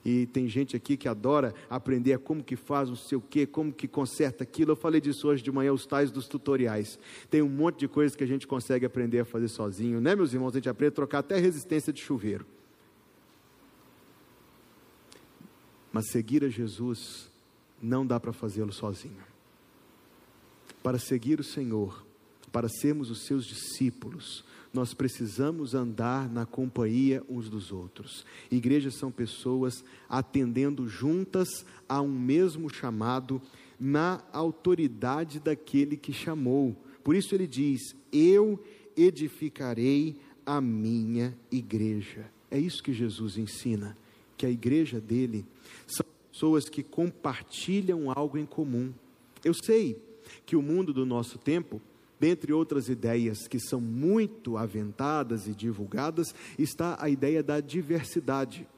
E 0.05 0.27
tem 0.27 0.49
gente 0.49 0.75
aqui 0.75 0.97
que 0.97 1.09
adora 1.09 1.55
aprender 1.69 2.19
como 2.19 2.43
que 2.43 2.57
faz 2.57 2.89
não 2.89 2.97
sei 2.97 3.19
o 3.19 3.21
que, 3.21 3.47
como 3.47 3.73
que 3.73 3.87
conserta 3.87 4.43
aquilo. 4.43 4.73
Eu 4.73 4.77
falei 4.77 5.01
disso 5.01 5.29
hoje 5.29 5.43
de 5.43 5.53
manhã, 5.53 5.73
os 5.73 5.85
tais 5.85 6.11
dos 6.11 6.27
tutoriais. 6.27 6.99
Tem 7.29 7.43
um 7.43 7.49
monte 7.49 7.81
de 7.81 7.89
coisas 7.89 8.17
que 8.17 8.25
a 8.25 8.27
gente 8.27 8.47
consegue 8.47 8.87
aprender 8.87 9.21
a 9.21 9.25
fazer 9.25 9.49
sozinho, 9.49 10.01
né, 10.01 10.17
meus 10.17 10.33
irmãos? 10.33 10.55
A 10.55 10.59
gente 10.59 10.69
aprende 10.69 10.93
a 10.93 10.97
trocar 10.97 11.19
até 11.19 11.39
resistência 11.39 11.93
de 11.93 12.01
chuveiro. 12.01 12.47
Mas 15.93 16.11
seguir 16.11 16.45
a 16.45 16.49
Jesus 16.49 17.31
não 17.83 18.07
dá 18.07 18.19
para 18.19 18.33
fazê-lo 18.33 18.73
sozinho. 18.73 19.25
Para 20.83 20.99
seguir 20.99 21.41
o 21.41 21.45
Senhor, 21.45 22.07
para 22.51 22.69
sermos 22.69 23.11
os 23.11 23.27
seus 23.27 23.45
discípulos, 23.45 24.45
nós 24.73 24.95
precisamos 24.95 25.75
andar 25.75 26.29
na 26.31 26.47
companhia 26.47 27.23
uns 27.29 27.49
dos 27.49 27.73
outros. 27.73 28.25
Igrejas 28.51 28.95
são 28.95 29.11
pessoas 29.11 29.85
atendendo 30.09 30.89
juntas 30.89 31.65
a 31.89 32.01
um 32.01 32.13
mesmo 32.13 32.69
chamado 32.69 33.43
na 33.79 34.23
autoridade 34.33 35.41
daquele 35.41 35.97
que 35.97 36.13
chamou. 36.13 36.77
Por 37.03 37.17
isso 37.17 37.35
ele 37.35 37.47
diz: 37.47 37.97
Eu 38.13 38.63
edificarei 38.97 40.17
a 40.47 40.61
minha 40.61 41.37
igreja. 41.51 42.31
É 42.51 42.59
isso 42.59 42.83
que 42.83 42.93
Jesus 42.93 43.39
ensina, 43.39 43.97
que 44.37 44.47
a 44.47 44.51
igreja 44.51 45.01
dele 45.01 45.45
são 45.87 46.07
pessoas 46.31 46.69
que 46.69 46.83
compartilham 46.83 48.11
algo 48.11 48.39
em 48.39 48.47
comum. 48.47 48.93
Eu 49.45 49.55
sei 49.55 50.01
que 50.47 50.57
o 50.57 50.63
mundo 50.63 50.93
do 50.93 51.07
nosso 51.07 51.39
tempo 51.39 51.81
Dentre 52.21 52.53
outras 52.53 52.91
ideias 52.91 53.49
que 53.49 53.59
são 53.59 53.81
muito 53.81 54.59
aventadas 54.59 55.47
e 55.49 55.55
divulgadas, 55.55 56.35
está 56.59 56.99
a 57.01 57.09
ideia 57.09 57.43
da 57.43 57.61
diversidade. 57.61 58.69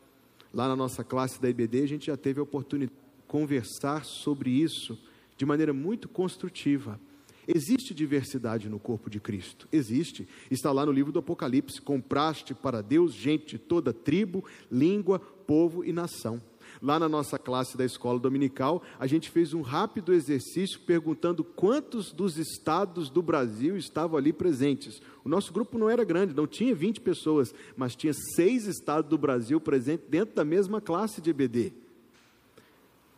Lá 0.54 0.68
na 0.68 0.76
nossa 0.76 1.02
classe 1.02 1.42
da 1.42 1.50
IBD, 1.50 1.82
a 1.82 1.88
gente 1.88 2.06
já 2.06 2.16
teve 2.16 2.38
a 2.38 2.44
oportunidade 2.44 2.92
de 2.92 3.26
conversar 3.26 4.04
sobre 4.04 4.50
isso 4.50 4.96
de 5.36 5.44
maneira 5.44 5.72
muito 5.72 6.08
construtiva. 6.08 7.00
Existe 7.48 7.92
diversidade 7.92 8.68
no 8.68 8.78
corpo 8.78 9.10
de 9.10 9.18
Cristo? 9.18 9.66
Existe. 9.72 10.28
Está 10.48 10.70
lá 10.70 10.86
no 10.86 10.92
livro 10.92 11.10
do 11.10 11.18
Apocalipse: 11.18 11.80
compraste 11.80 12.54
para 12.54 12.80
Deus 12.80 13.12
gente 13.12 13.56
de 13.56 13.58
toda 13.58 13.92
tribo, 13.92 14.44
língua, 14.70 15.18
povo 15.18 15.84
e 15.84 15.92
nação. 15.92 16.40
Lá 16.80 16.98
na 16.98 17.08
nossa 17.08 17.38
classe 17.38 17.76
da 17.76 17.84
escola 17.84 18.18
dominical, 18.18 18.82
a 18.98 19.06
gente 19.06 19.30
fez 19.30 19.52
um 19.52 19.62
rápido 19.62 20.12
exercício 20.12 20.80
perguntando 20.80 21.44
quantos 21.44 22.12
dos 22.12 22.38
estados 22.38 23.10
do 23.10 23.22
Brasil 23.22 23.76
estavam 23.76 24.16
ali 24.16 24.32
presentes. 24.32 25.02
O 25.24 25.28
nosso 25.28 25.52
grupo 25.52 25.78
não 25.78 25.90
era 25.90 26.04
grande, 26.04 26.34
não 26.34 26.46
tinha 26.46 26.74
20 26.74 27.00
pessoas, 27.00 27.54
mas 27.76 27.96
tinha 27.96 28.12
seis 28.34 28.66
estados 28.66 29.08
do 29.08 29.18
Brasil 29.18 29.60
presentes 29.60 30.06
dentro 30.08 30.34
da 30.34 30.44
mesma 30.44 30.80
classe 30.80 31.20
de 31.20 31.30
EBD. 31.30 31.72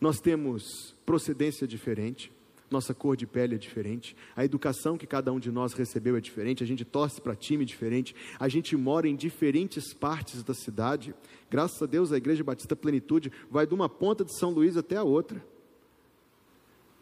Nós 0.01 0.21
temos 0.21 0.95
procedência 1.07 1.67
diferente, 1.67 2.31
nossa 2.71 2.95
cor 2.95 3.17
de 3.17 3.27
pele 3.27 3.55
é 3.55 3.59
diferente, 3.59 4.17
a 4.35 4.45
educação 4.45 4.97
que 4.97 5.07
cada 5.07 5.33
um 5.33 5.39
de 5.39 5.51
nós 5.51 5.73
recebeu 5.75 6.17
é 6.17 6.21
diferente, 6.21 6.65
a 6.65 6.67
gente 6.67 6.85
torce 6.85 7.21
para 7.21 7.37
time 7.37 7.65
diferente, 7.65 8.15
a 8.39 8.49
gente 8.49 8.77
mora 8.77 9.09
em 9.09 9.15
diferentes 9.15 9.93
partes 9.93 10.43
da 10.43 10.55
cidade. 10.55 11.15
Graças 11.51 11.81
a 11.81 11.87
Deus, 11.87 12.13
a 12.13 12.17
Igreja 12.17 12.43
Batista 12.43 12.75
Plenitude 12.75 13.31
vai 13.51 13.67
de 13.67 13.75
uma 13.75 13.89
ponta 13.89 14.25
de 14.25 14.37
São 14.39 14.51
Luís 14.51 14.77
até 14.77 14.97
a 14.97 15.03
outra. 15.03 15.45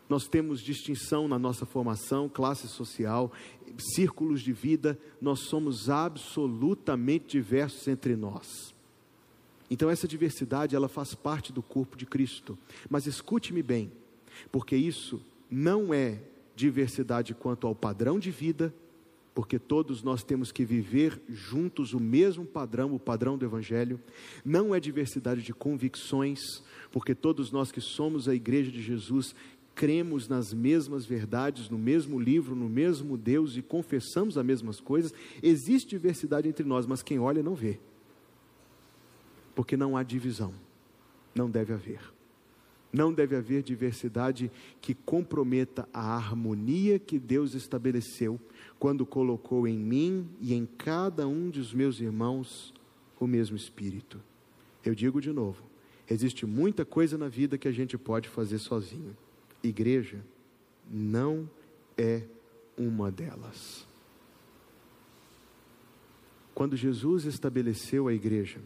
Nós 0.08 0.28
temos 0.28 0.60
distinção 0.60 1.26
na 1.26 1.38
nossa 1.38 1.64
formação, 1.64 2.28
classe 2.28 2.68
social, 2.68 3.32
círculos 3.94 4.42
de 4.42 4.52
vida, 4.52 4.98
nós 5.20 5.40
somos 5.40 5.88
absolutamente 5.88 7.28
diversos 7.28 7.88
entre 7.88 8.14
nós. 8.14 8.74
Então 9.70 9.88
essa 9.88 10.06
diversidade, 10.06 10.76
ela 10.76 10.88
faz 10.88 11.14
parte 11.14 11.50
do 11.50 11.62
corpo 11.62 11.96
de 11.96 12.04
Cristo. 12.04 12.58
Mas 12.90 13.06
escute-me 13.06 13.62
bem, 13.62 13.90
porque 14.50 14.76
isso 14.76 15.24
não 15.52 15.92
é 15.92 16.18
diversidade 16.56 17.34
quanto 17.34 17.66
ao 17.66 17.74
padrão 17.74 18.18
de 18.18 18.30
vida, 18.30 18.74
porque 19.34 19.58
todos 19.58 20.02
nós 20.02 20.24
temos 20.24 20.50
que 20.50 20.64
viver 20.64 21.20
juntos 21.28 21.92
o 21.92 22.00
mesmo 22.00 22.46
padrão, 22.46 22.94
o 22.94 22.98
padrão 22.98 23.36
do 23.36 23.44
Evangelho. 23.44 24.00
Não 24.42 24.74
é 24.74 24.80
diversidade 24.80 25.42
de 25.42 25.52
convicções, 25.52 26.40
porque 26.90 27.14
todos 27.14 27.52
nós 27.52 27.70
que 27.70 27.82
somos 27.82 28.28
a 28.28 28.34
igreja 28.34 28.70
de 28.70 28.80
Jesus 28.82 29.34
cremos 29.74 30.26
nas 30.26 30.54
mesmas 30.54 31.04
verdades, 31.04 31.68
no 31.68 31.78
mesmo 31.78 32.18
livro, 32.18 32.54
no 32.54 32.68
mesmo 32.68 33.18
Deus 33.18 33.56
e 33.56 33.62
confessamos 33.62 34.38
as 34.38 34.44
mesmas 34.44 34.80
coisas. 34.80 35.12
Existe 35.42 35.90
diversidade 35.90 36.48
entre 36.48 36.64
nós, 36.64 36.86
mas 36.86 37.02
quem 37.02 37.18
olha 37.18 37.42
não 37.42 37.54
vê, 37.54 37.78
porque 39.54 39.76
não 39.76 39.98
há 39.98 40.02
divisão, 40.02 40.54
não 41.34 41.50
deve 41.50 41.74
haver. 41.74 42.00
Não 42.92 43.12
deve 43.12 43.34
haver 43.34 43.62
diversidade 43.62 44.52
que 44.80 44.94
comprometa 44.94 45.88
a 45.94 46.14
harmonia 46.14 46.98
que 46.98 47.18
Deus 47.18 47.54
estabeleceu 47.54 48.38
quando 48.78 49.06
colocou 49.06 49.66
em 49.66 49.78
mim 49.78 50.28
e 50.40 50.52
em 50.52 50.66
cada 50.66 51.26
um 51.26 51.48
dos 51.48 51.72
meus 51.72 52.00
irmãos 52.00 52.74
o 53.18 53.26
mesmo 53.26 53.56
Espírito. 53.56 54.20
Eu 54.84 54.94
digo 54.94 55.22
de 55.22 55.32
novo: 55.32 55.62
existe 56.08 56.44
muita 56.44 56.84
coisa 56.84 57.16
na 57.16 57.28
vida 57.28 57.56
que 57.56 57.66
a 57.66 57.72
gente 57.72 57.96
pode 57.96 58.28
fazer 58.28 58.58
sozinho. 58.58 59.16
Igreja 59.62 60.22
não 60.90 61.48
é 61.96 62.24
uma 62.76 63.10
delas. 63.10 63.86
Quando 66.54 66.76
Jesus 66.76 67.24
estabeleceu 67.24 68.06
a 68.06 68.12
igreja, 68.12 68.60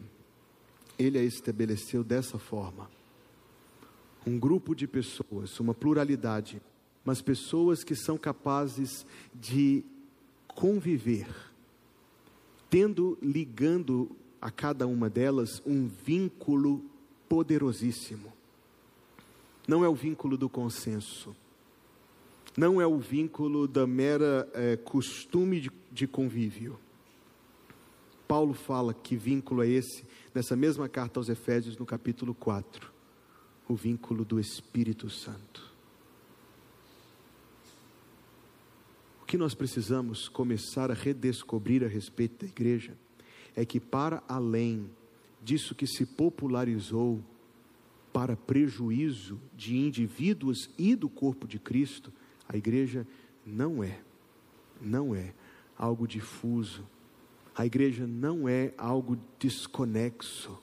ele 0.99 1.17
a 1.17 1.23
estabeleceu 1.23 2.03
dessa 2.03 2.37
forma 2.37 2.89
um 4.25 4.37
grupo 4.37 4.75
de 4.75 4.87
pessoas, 4.87 5.59
uma 5.59 5.73
pluralidade, 5.73 6.61
mas 7.05 7.21
pessoas 7.21 7.83
que 7.83 7.95
são 7.95 8.17
capazes 8.17 9.05
de 9.33 9.83
conviver, 10.47 11.27
tendo 12.69 13.17
ligando 13.21 14.11
a 14.41 14.51
cada 14.51 14.85
uma 14.85 15.09
delas 15.09 15.61
um 15.65 15.87
vínculo 15.87 16.83
poderosíssimo. 17.29 18.33
Não 19.67 19.85
é 19.85 19.89
o 19.89 19.95
vínculo 19.95 20.37
do 20.37 20.49
consenso, 20.49 21.35
não 22.57 22.81
é 22.81 22.85
o 22.85 22.97
vínculo 22.97 23.67
da 23.67 23.87
mera 23.87 24.49
é, 24.53 24.75
costume 24.75 25.61
de, 25.61 25.71
de 25.91 26.07
convívio. 26.07 26.77
Paulo 28.27 28.53
fala 28.53 28.93
que 28.93 29.15
vínculo 29.15 29.63
é 29.63 29.69
esse 29.69 30.03
nessa 30.35 30.55
mesma 30.55 30.89
carta 30.89 31.19
aos 31.19 31.29
Efésios, 31.29 31.77
no 31.77 31.85
capítulo 31.85 32.33
4 32.33 32.96
o 33.67 33.75
vínculo 33.75 34.23
do 34.23 34.39
Espírito 34.39 35.09
Santo. 35.09 35.75
O 39.21 39.25
que 39.25 39.37
nós 39.37 39.53
precisamos 39.53 40.29
começar 40.29 40.89
a 40.89 40.93
redescobrir 40.93 41.83
a 41.83 41.87
respeito 41.87 42.45
da 42.45 42.51
igreja 42.51 42.97
é 43.55 43.65
que, 43.65 43.79
para 43.79 44.23
além 44.27 44.89
disso 45.43 45.75
que 45.75 45.85
se 45.85 46.05
popularizou 46.05 47.21
para 48.13 48.35
prejuízo 48.35 49.39
de 49.55 49.75
indivíduos 49.75 50.69
e 50.77 50.95
do 50.95 51.09
corpo 51.09 51.47
de 51.47 51.59
Cristo, 51.59 52.11
a 52.47 52.57
igreja 52.57 53.05
não 53.45 53.83
é, 53.83 53.99
não 54.81 55.13
é 55.13 55.33
algo 55.77 56.07
difuso, 56.07 56.87
a 57.55 57.65
igreja 57.65 58.07
não 58.07 58.47
é 58.47 58.73
algo 58.77 59.17
desconexo. 59.39 60.57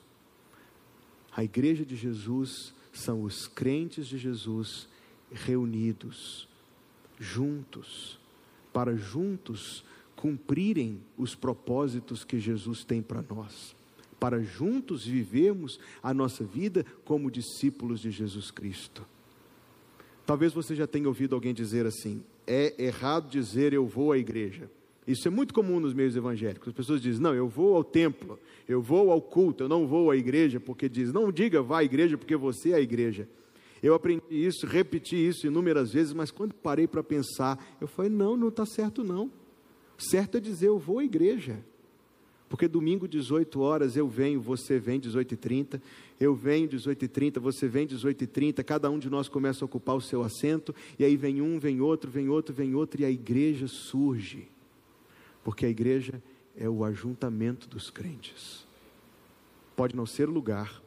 A 1.35 1.43
igreja 1.43 1.85
de 1.85 1.95
Jesus 1.95 2.74
são 2.99 3.23
os 3.23 3.47
crentes 3.47 4.07
de 4.07 4.17
Jesus 4.17 4.87
reunidos, 5.31 6.47
juntos, 7.19 8.19
para 8.73 8.95
juntos 8.95 9.83
cumprirem 10.15 11.01
os 11.17 11.35
propósitos 11.35 12.23
que 12.23 12.39
Jesus 12.39 12.83
tem 12.83 13.01
para 13.01 13.21
nós, 13.21 13.75
para 14.19 14.41
juntos 14.41 15.05
vivermos 15.05 15.79
a 16.01 16.13
nossa 16.13 16.43
vida 16.43 16.85
como 17.03 17.29
discípulos 17.29 17.99
de 17.99 18.11
Jesus 18.11 18.49
Cristo. 18.51 19.05
Talvez 20.25 20.53
você 20.53 20.75
já 20.75 20.87
tenha 20.87 21.07
ouvido 21.07 21.35
alguém 21.35 21.53
dizer 21.53 21.85
assim: 21.85 22.23
é 22.47 22.73
errado 22.83 23.29
dizer 23.29 23.73
eu 23.73 23.85
vou 23.85 24.11
à 24.11 24.17
igreja. 24.17 24.69
Isso 25.07 25.27
é 25.27 25.31
muito 25.31 25.53
comum 25.53 25.79
nos 25.79 25.93
meios 25.93 26.15
evangélicos. 26.15 26.69
As 26.69 26.73
pessoas 26.73 27.01
dizem: 27.01 27.21
não, 27.21 27.33
eu 27.33 27.47
vou 27.47 27.75
ao 27.75 27.83
templo, 27.83 28.39
eu 28.67 28.81
vou 28.81 29.11
ao 29.11 29.21
culto, 29.21 29.63
eu 29.63 29.69
não 29.69 29.85
vou 29.85 30.09
à 30.09 30.17
igreja, 30.17 30.59
porque 30.59 30.89
diz: 30.89 31.13
não 31.13 31.31
diga 31.31 31.61
vá 31.61 31.79
à 31.79 31.83
igreja, 31.83 32.17
porque 32.17 32.35
você 32.35 32.71
é 32.71 32.75
a 32.75 32.81
igreja. 32.81 33.27
Eu 33.83 33.93
aprendi 33.93 34.23
isso, 34.29 34.65
repeti 34.65 35.15
isso 35.15 35.45
inúmeras 35.45 35.93
vezes, 35.93 36.11
mas 36.11 36.31
quando 36.31 36.55
parei 36.55 36.87
para 36.87 37.03
pensar, 37.03 37.63
eu 37.79 37.87
falei: 37.87 38.09
não, 38.09 38.35
não 38.35 38.47
está 38.47 38.65
certo 38.65 39.03
não. 39.03 39.29
Certo 39.97 40.37
é 40.37 40.39
dizer 40.39 40.67
eu 40.67 40.79
vou 40.79 40.99
à 40.99 41.03
igreja, 41.03 41.63
Porque 42.49 42.67
domingo, 42.67 43.07
18 43.07 43.59
horas, 43.61 43.95
eu 43.95 44.07
venho, 44.07 44.41
você 44.41 44.77
vem, 44.79 44.99
18 44.99 45.33
e 45.33 45.37
30, 45.37 45.81
eu 46.19 46.35
venho, 46.35 46.67
18 46.67 47.05
e 47.05 47.07
30, 47.07 47.39
você 47.39 47.67
vem, 47.67 47.87
18 47.87 48.23
e 48.23 48.27
30, 48.27 48.63
cada 48.63 48.89
um 48.89 48.99
de 48.99 49.09
nós 49.09 49.29
começa 49.29 49.63
a 49.63 49.67
ocupar 49.67 49.95
o 49.95 50.01
seu 50.01 50.21
assento, 50.21 50.73
e 50.97 51.05
aí 51.05 51.15
vem 51.15 51.41
um, 51.41 51.59
vem 51.59 51.79
outro, 51.79 52.09
vem 52.09 52.27
outro, 52.27 52.53
vem 52.53 52.75
outro, 52.75 53.01
e 53.01 53.05
a 53.05 53.09
igreja 53.09 53.67
surge. 53.67 54.54
Porque 55.45 55.67
a 55.67 55.69
igreja 55.69 56.23
é 56.57 56.67
o 56.67 56.83
ajuntamento 56.83 57.69
dos 57.69 57.91
crentes. 57.91 58.65
Pode 59.75 59.95
não 59.95 60.07
ser 60.07 60.27
o 60.27 60.31
lugar, 60.31 60.81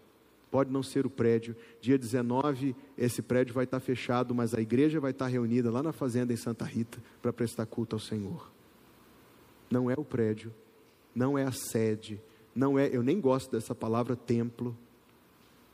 pode 0.50 0.72
não 0.72 0.82
ser 0.82 1.06
o 1.06 1.10
prédio. 1.10 1.54
Dia 1.80 1.96
19, 1.96 2.74
esse 2.96 3.22
prédio 3.22 3.54
vai 3.54 3.62
estar 3.62 3.78
fechado, 3.78 4.34
mas 4.34 4.54
a 4.54 4.60
igreja 4.60 4.98
vai 4.98 5.12
estar 5.12 5.28
reunida 5.28 5.70
lá 5.70 5.80
na 5.80 5.92
fazenda 5.92 6.32
em 6.32 6.36
Santa 6.36 6.64
Rita 6.64 6.98
para 7.22 7.32
prestar 7.32 7.66
culto 7.66 7.94
ao 7.94 8.00
Senhor. 8.00 8.50
Não 9.70 9.88
é 9.88 9.94
o 9.96 10.04
prédio, 10.04 10.52
não 11.14 11.38
é 11.38 11.44
a 11.44 11.52
sede, 11.52 12.20
não 12.52 12.76
é, 12.76 12.88
eu 12.92 13.02
nem 13.02 13.20
gosto 13.20 13.52
dessa 13.52 13.76
palavra 13.76 14.16
templo, 14.16 14.76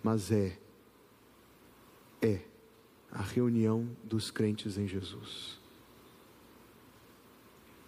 mas 0.03 0.31
é 0.31 0.59
é 2.21 2.41
a 3.11 3.23
reunião 3.23 3.89
dos 4.03 4.31
crentes 4.31 4.77
em 4.77 4.87
Jesus. 4.87 5.64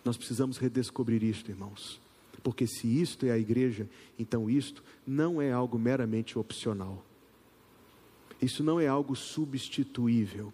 Nós 0.07 0.17
precisamos 0.17 0.57
redescobrir 0.57 1.25
isto, 1.25 1.51
irmãos. 1.51 2.01
Porque 2.41 2.65
se 2.65 2.87
isto 2.87 3.27
é 3.27 3.33
a 3.33 3.39
igreja, 3.39 3.89
então 4.17 4.49
isto 4.49 4.85
não 5.05 5.43
é 5.43 5.51
algo 5.51 5.77
meramente 5.77 6.39
opcional. 6.39 7.05
Isso 8.41 8.63
não 8.63 8.79
é 8.79 8.87
algo 8.87 9.17
substituível. 9.17 10.53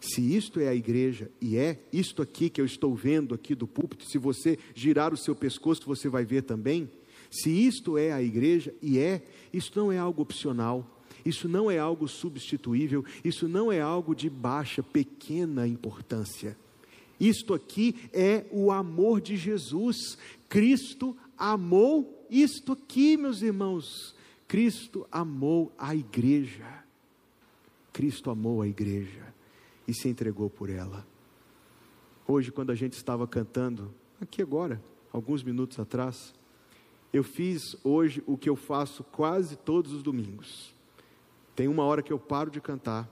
Se 0.00 0.20
isto 0.36 0.60
é 0.60 0.68
a 0.68 0.74
igreja, 0.76 1.28
e 1.40 1.56
é 1.56 1.80
isto 1.92 2.22
aqui 2.22 2.48
que 2.48 2.60
eu 2.60 2.64
estou 2.64 2.94
vendo 2.94 3.34
aqui 3.34 3.56
do 3.56 3.66
púlpito, 3.66 4.08
se 4.08 4.16
você 4.16 4.56
girar 4.76 5.12
o 5.12 5.16
seu 5.16 5.34
pescoço, 5.34 5.82
você 5.84 6.08
vai 6.08 6.24
ver 6.24 6.42
também. 6.42 6.88
Se 7.32 7.50
isto 7.50 7.98
é 7.98 8.12
a 8.12 8.22
igreja, 8.22 8.72
e 8.80 8.96
é, 8.96 9.22
isso 9.52 9.72
não 9.74 9.90
é 9.90 9.98
algo 9.98 10.22
opcional, 10.22 10.86
isso 11.26 11.48
não 11.48 11.68
é 11.68 11.80
algo 11.80 12.06
substituível, 12.06 13.04
isso 13.24 13.48
não 13.48 13.72
é 13.72 13.80
algo 13.80 14.14
de 14.14 14.30
baixa, 14.30 14.84
pequena 14.84 15.66
importância. 15.66 16.56
Isto 17.18 17.54
aqui 17.54 18.08
é 18.12 18.44
o 18.50 18.70
amor 18.70 19.20
de 19.20 19.36
Jesus. 19.36 20.18
Cristo 20.48 21.16
amou 21.36 22.26
isto 22.28 22.72
aqui, 22.72 23.16
meus 23.16 23.42
irmãos. 23.42 24.14
Cristo 24.48 25.06
amou 25.10 25.72
a 25.78 25.94
igreja. 25.94 26.82
Cristo 27.92 28.30
amou 28.30 28.62
a 28.62 28.68
igreja 28.68 29.34
e 29.86 29.92
se 29.92 30.08
entregou 30.08 30.48
por 30.48 30.70
ela. 30.70 31.06
Hoje, 32.26 32.50
quando 32.50 32.70
a 32.70 32.74
gente 32.74 32.94
estava 32.94 33.26
cantando, 33.26 33.92
aqui 34.20 34.40
agora, 34.40 34.82
alguns 35.12 35.42
minutos 35.42 35.78
atrás, 35.78 36.34
eu 37.12 37.22
fiz 37.22 37.76
hoje 37.84 38.22
o 38.26 38.38
que 38.38 38.48
eu 38.48 38.56
faço 38.56 39.04
quase 39.04 39.56
todos 39.56 39.92
os 39.92 40.02
domingos. 40.02 40.74
Tem 41.54 41.68
uma 41.68 41.84
hora 41.84 42.02
que 42.02 42.12
eu 42.12 42.18
paro 42.18 42.50
de 42.50 42.60
cantar 42.60 43.08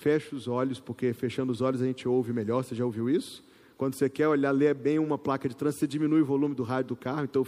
feche 0.00 0.34
os 0.34 0.48
olhos, 0.48 0.80
porque 0.80 1.12
fechando 1.12 1.52
os 1.52 1.60
olhos 1.60 1.82
a 1.82 1.84
gente 1.84 2.08
ouve 2.08 2.32
melhor. 2.32 2.64
Você 2.64 2.74
já 2.74 2.84
ouviu 2.84 3.08
isso? 3.10 3.44
Quando 3.76 3.94
você 3.94 4.08
quer 4.08 4.28
olhar, 4.28 4.50
ler 4.50 4.74
bem 4.74 4.98
uma 4.98 5.18
placa 5.18 5.48
de 5.48 5.54
trânsito, 5.54 5.80
você 5.80 5.86
diminui 5.86 6.22
o 6.22 6.24
volume 6.24 6.54
do 6.54 6.62
rádio 6.62 6.88
do 6.88 6.96
carro, 6.96 7.24
então 7.24 7.46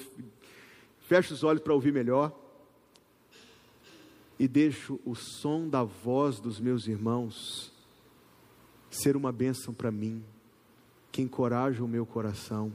feche 1.01 1.33
os 1.33 1.43
olhos 1.43 1.63
para 1.63 1.73
ouvir 1.73 1.93
melhor. 1.93 2.39
E 4.39 4.47
deixo 4.47 5.01
o 5.05 5.15
som 5.15 5.67
da 5.67 5.83
voz 5.83 6.41
dos 6.41 6.61
meus 6.61 6.87
irmãos 6.87 7.73
ser 8.91 9.17
uma 9.17 9.33
bênção 9.33 9.73
para 9.73 9.91
mim, 9.91 10.23
que 11.11 11.23
encoraja 11.23 11.83
o 11.83 11.89
meu 11.89 12.05
coração, 12.05 12.71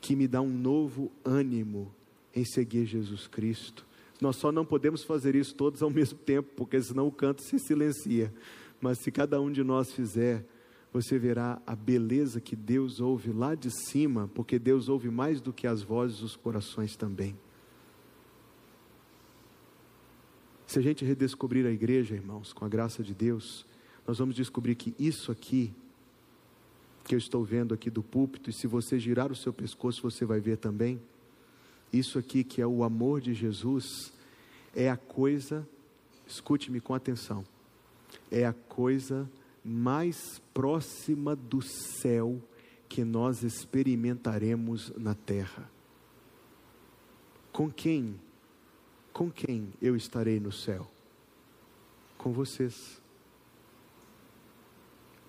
que 0.00 0.14
me 0.14 0.28
dá 0.28 0.42
um 0.42 0.50
novo 0.50 1.10
ânimo 1.24 1.94
em 2.34 2.44
seguir 2.44 2.84
Jesus 2.84 3.26
Cristo 3.26 3.86
nós 4.20 4.36
só 4.36 4.52
não 4.52 4.64
podemos 4.64 5.02
fazer 5.02 5.34
isso 5.34 5.54
todos 5.54 5.82
ao 5.82 5.90
mesmo 5.90 6.18
tempo, 6.18 6.50
porque 6.56 6.80
senão 6.82 7.06
o 7.06 7.12
canto 7.12 7.42
se 7.42 7.58
silencia. 7.58 8.32
Mas 8.80 8.98
se 8.98 9.10
cada 9.10 9.40
um 9.40 9.50
de 9.50 9.62
nós 9.62 9.92
fizer, 9.92 10.44
você 10.92 11.18
verá 11.18 11.60
a 11.66 11.74
beleza 11.74 12.40
que 12.40 12.54
Deus 12.54 13.00
ouve 13.00 13.32
lá 13.32 13.54
de 13.54 13.70
cima, 13.70 14.30
porque 14.34 14.58
Deus 14.58 14.88
ouve 14.88 15.10
mais 15.10 15.40
do 15.40 15.52
que 15.52 15.66
as 15.66 15.82
vozes 15.82 16.20
dos 16.20 16.36
corações 16.36 16.96
também. 16.96 17.36
Se 20.66 20.78
a 20.78 20.82
gente 20.82 21.04
redescobrir 21.04 21.66
a 21.66 21.70
igreja, 21.70 22.14
irmãos, 22.14 22.52
com 22.52 22.64
a 22.64 22.68
graça 22.68 23.02
de 23.02 23.14
Deus, 23.14 23.66
nós 24.06 24.18
vamos 24.18 24.34
descobrir 24.34 24.74
que 24.74 24.94
isso 24.98 25.30
aqui, 25.30 25.72
que 27.04 27.14
eu 27.14 27.18
estou 27.18 27.44
vendo 27.44 27.74
aqui 27.74 27.90
do 27.90 28.02
púlpito, 28.02 28.50
e 28.50 28.52
se 28.52 28.66
você 28.66 28.98
girar 28.98 29.30
o 29.30 29.36
seu 29.36 29.52
pescoço, 29.52 30.02
você 30.02 30.24
vai 30.24 30.40
ver 30.40 30.58
também 30.58 31.00
isso 31.98 32.18
aqui 32.18 32.42
que 32.42 32.60
é 32.60 32.66
o 32.66 32.82
amor 32.82 33.20
de 33.20 33.32
Jesus 33.32 34.12
é 34.74 34.90
a 34.90 34.96
coisa, 34.96 35.66
escute-me 36.26 36.80
com 36.80 36.94
atenção, 36.94 37.44
é 38.30 38.44
a 38.44 38.52
coisa 38.52 39.30
mais 39.64 40.42
próxima 40.52 41.36
do 41.36 41.62
céu 41.62 42.40
que 42.88 43.04
nós 43.04 43.42
experimentaremos 43.42 44.92
na 44.96 45.14
terra. 45.14 45.70
Com 47.52 47.70
quem? 47.70 48.20
Com 49.12 49.30
quem 49.30 49.72
eu 49.80 49.94
estarei 49.94 50.40
no 50.40 50.50
céu? 50.50 50.90
Com 52.18 52.32
vocês. 52.32 53.00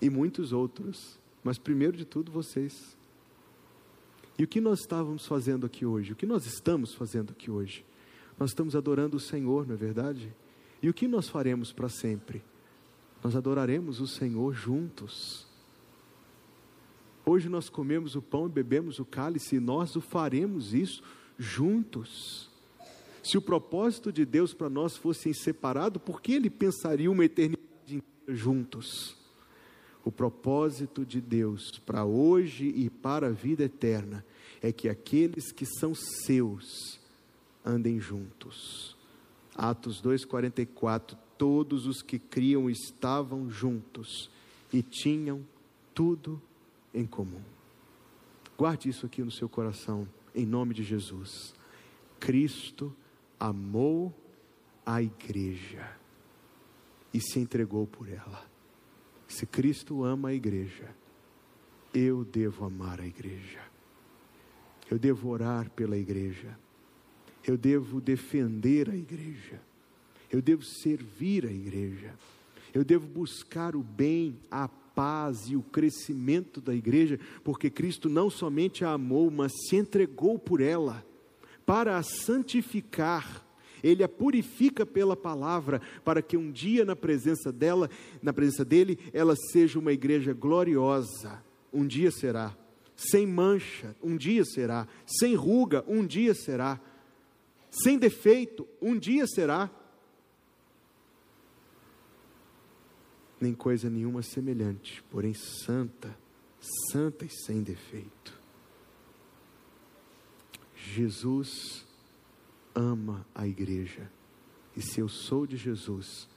E 0.02 0.10
muitos 0.10 0.52
outros, 0.52 1.18
mas 1.44 1.58
primeiro 1.58 1.96
de 1.96 2.04
tudo 2.04 2.32
vocês. 2.32 2.96
E 4.38 4.44
o 4.44 4.46
que 4.46 4.60
nós 4.60 4.80
estávamos 4.80 5.26
fazendo 5.26 5.64
aqui 5.64 5.86
hoje? 5.86 6.12
O 6.12 6.16
que 6.16 6.26
nós 6.26 6.44
estamos 6.46 6.94
fazendo 6.94 7.30
aqui 7.30 7.50
hoje? 7.50 7.84
Nós 8.38 8.50
estamos 8.50 8.76
adorando 8.76 9.16
o 9.16 9.20
Senhor, 9.20 9.66
não 9.66 9.74
é 9.74 9.78
verdade? 9.78 10.34
E 10.82 10.90
o 10.90 10.94
que 10.94 11.08
nós 11.08 11.28
faremos 11.28 11.72
para 11.72 11.88
sempre? 11.88 12.42
Nós 13.24 13.34
adoraremos 13.34 14.00
o 14.00 14.06
Senhor 14.06 14.52
juntos. 14.52 15.46
Hoje 17.24 17.48
nós 17.48 17.68
comemos 17.68 18.14
o 18.14 18.22
pão 18.22 18.46
e 18.46 18.50
bebemos 18.50 18.98
o 18.98 19.04
cálice, 19.04 19.56
e 19.56 19.60
nós 19.60 19.96
o 19.96 20.00
faremos 20.00 20.74
isso 20.74 21.02
juntos. 21.38 22.50
Se 23.22 23.36
o 23.36 23.42
propósito 23.42 24.12
de 24.12 24.24
Deus 24.24 24.54
para 24.54 24.68
nós 24.68 24.96
fosse 24.96 25.34
separado, 25.34 25.98
por 25.98 26.20
que 26.20 26.32
ele 26.32 26.50
pensaria 26.50 27.10
uma 27.10 27.24
eternidade 27.24 28.02
juntos? 28.28 29.16
O 30.06 30.12
propósito 30.12 31.04
de 31.04 31.20
Deus 31.20 31.80
para 31.84 32.04
hoje 32.04 32.68
e 32.68 32.88
para 32.88 33.26
a 33.26 33.32
vida 33.32 33.64
eterna 33.64 34.24
é 34.62 34.70
que 34.70 34.88
aqueles 34.88 35.50
que 35.50 35.66
são 35.66 35.96
seus 35.96 37.00
andem 37.64 37.98
juntos. 37.98 38.96
Atos 39.52 40.00
2:44 40.00 41.18
Todos 41.36 41.88
os 41.88 42.02
que 42.02 42.20
criam 42.20 42.70
estavam 42.70 43.50
juntos 43.50 44.30
e 44.72 44.80
tinham 44.80 45.44
tudo 45.92 46.40
em 46.94 47.04
comum. 47.04 47.42
Guarde 48.56 48.88
isso 48.88 49.06
aqui 49.06 49.24
no 49.24 49.32
seu 49.32 49.48
coração, 49.48 50.08
em 50.32 50.46
nome 50.46 50.72
de 50.72 50.84
Jesus. 50.84 51.52
Cristo 52.20 52.94
amou 53.40 54.14
a 54.86 55.02
igreja 55.02 55.98
e 57.12 57.20
se 57.20 57.40
entregou 57.40 57.88
por 57.88 58.08
ela. 58.08 58.55
Se 59.28 59.46
Cristo 59.46 60.04
ama 60.04 60.28
a 60.28 60.34
igreja, 60.34 60.88
eu 61.92 62.24
devo 62.24 62.64
amar 62.64 63.00
a 63.00 63.06
igreja. 63.06 63.60
Eu 64.90 64.98
devo 64.98 65.28
orar 65.28 65.70
pela 65.70 65.96
igreja. 65.96 66.56
Eu 67.46 67.56
devo 67.56 68.00
defender 68.00 68.90
a 68.90 68.96
igreja. 68.96 69.60
Eu 70.30 70.42
devo 70.42 70.62
servir 70.62 71.46
a 71.46 71.50
igreja. 71.50 72.14
Eu 72.74 72.84
devo 72.84 73.06
buscar 73.06 73.74
o 73.74 73.82
bem, 73.82 74.36
a 74.50 74.68
paz 74.68 75.48
e 75.48 75.56
o 75.56 75.62
crescimento 75.62 76.60
da 76.60 76.74
igreja, 76.74 77.20
porque 77.44 77.68
Cristo 77.68 78.08
não 78.08 78.30
somente 78.30 78.84
a 78.84 78.92
amou, 78.92 79.30
mas 79.30 79.52
se 79.68 79.76
entregou 79.76 80.38
por 80.38 80.60
ela 80.60 81.04
para 81.64 81.98
a 81.98 82.02
santificar 82.02 83.45
ele 83.86 84.02
a 84.02 84.08
purifica 84.08 84.84
pela 84.84 85.16
palavra, 85.16 85.80
para 86.04 86.20
que 86.20 86.36
um 86.36 86.50
dia 86.50 86.84
na 86.84 86.96
presença 86.96 87.52
dela, 87.52 87.88
na 88.22 88.32
presença 88.32 88.64
dele, 88.64 88.98
ela 89.12 89.34
seja 89.52 89.78
uma 89.78 89.92
igreja 89.92 90.32
gloriosa. 90.32 91.42
Um 91.72 91.86
dia 91.86 92.10
será, 92.10 92.56
sem 92.96 93.26
mancha, 93.26 93.94
um 94.02 94.16
dia 94.16 94.44
será, 94.44 94.88
sem 95.06 95.34
ruga, 95.34 95.84
um 95.86 96.06
dia 96.06 96.34
será, 96.34 96.80
sem 97.70 97.98
defeito, 97.98 98.66
um 98.80 98.98
dia 98.98 99.26
será. 99.26 99.70
Nem 103.40 103.52
coisa 103.52 103.90
nenhuma 103.90 104.22
semelhante, 104.22 105.02
porém 105.10 105.34
santa, 105.34 106.16
santa 106.90 107.26
e 107.26 107.28
sem 107.28 107.62
defeito. 107.62 108.40
Jesus 110.74 111.85
ama 112.76 113.26
a 113.34 113.48
igreja. 113.48 114.10
E 114.76 114.82
se 114.82 115.00
eu 115.00 115.08
sou 115.08 115.46
de 115.46 115.56
Jesus, 115.56 116.28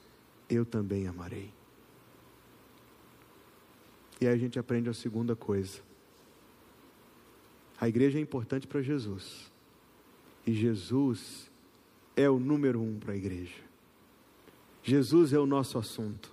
eu 0.48 0.64
também 0.64 1.06
amarei. 1.06 1.52
E 4.20 4.26
aí 4.26 4.34
a 4.34 4.38
gente 4.38 4.58
aprende 4.58 4.88
a 4.88 4.94
segunda 4.94 5.36
coisa. 5.36 5.80
A 7.78 7.88
igreja 7.88 8.18
é 8.18 8.22
importante 8.22 8.66
para 8.66 8.80
Jesus. 8.80 9.50
E 10.46 10.52
Jesus 10.52 11.50
é 12.16 12.28
o 12.28 12.38
número 12.38 12.80
um 12.80 12.98
para 12.98 13.12
a 13.12 13.16
igreja. 13.16 13.62
Jesus 14.82 15.32
é 15.32 15.38
o 15.38 15.46
nosso 15.46 15.78
assunto. 15.78 16.32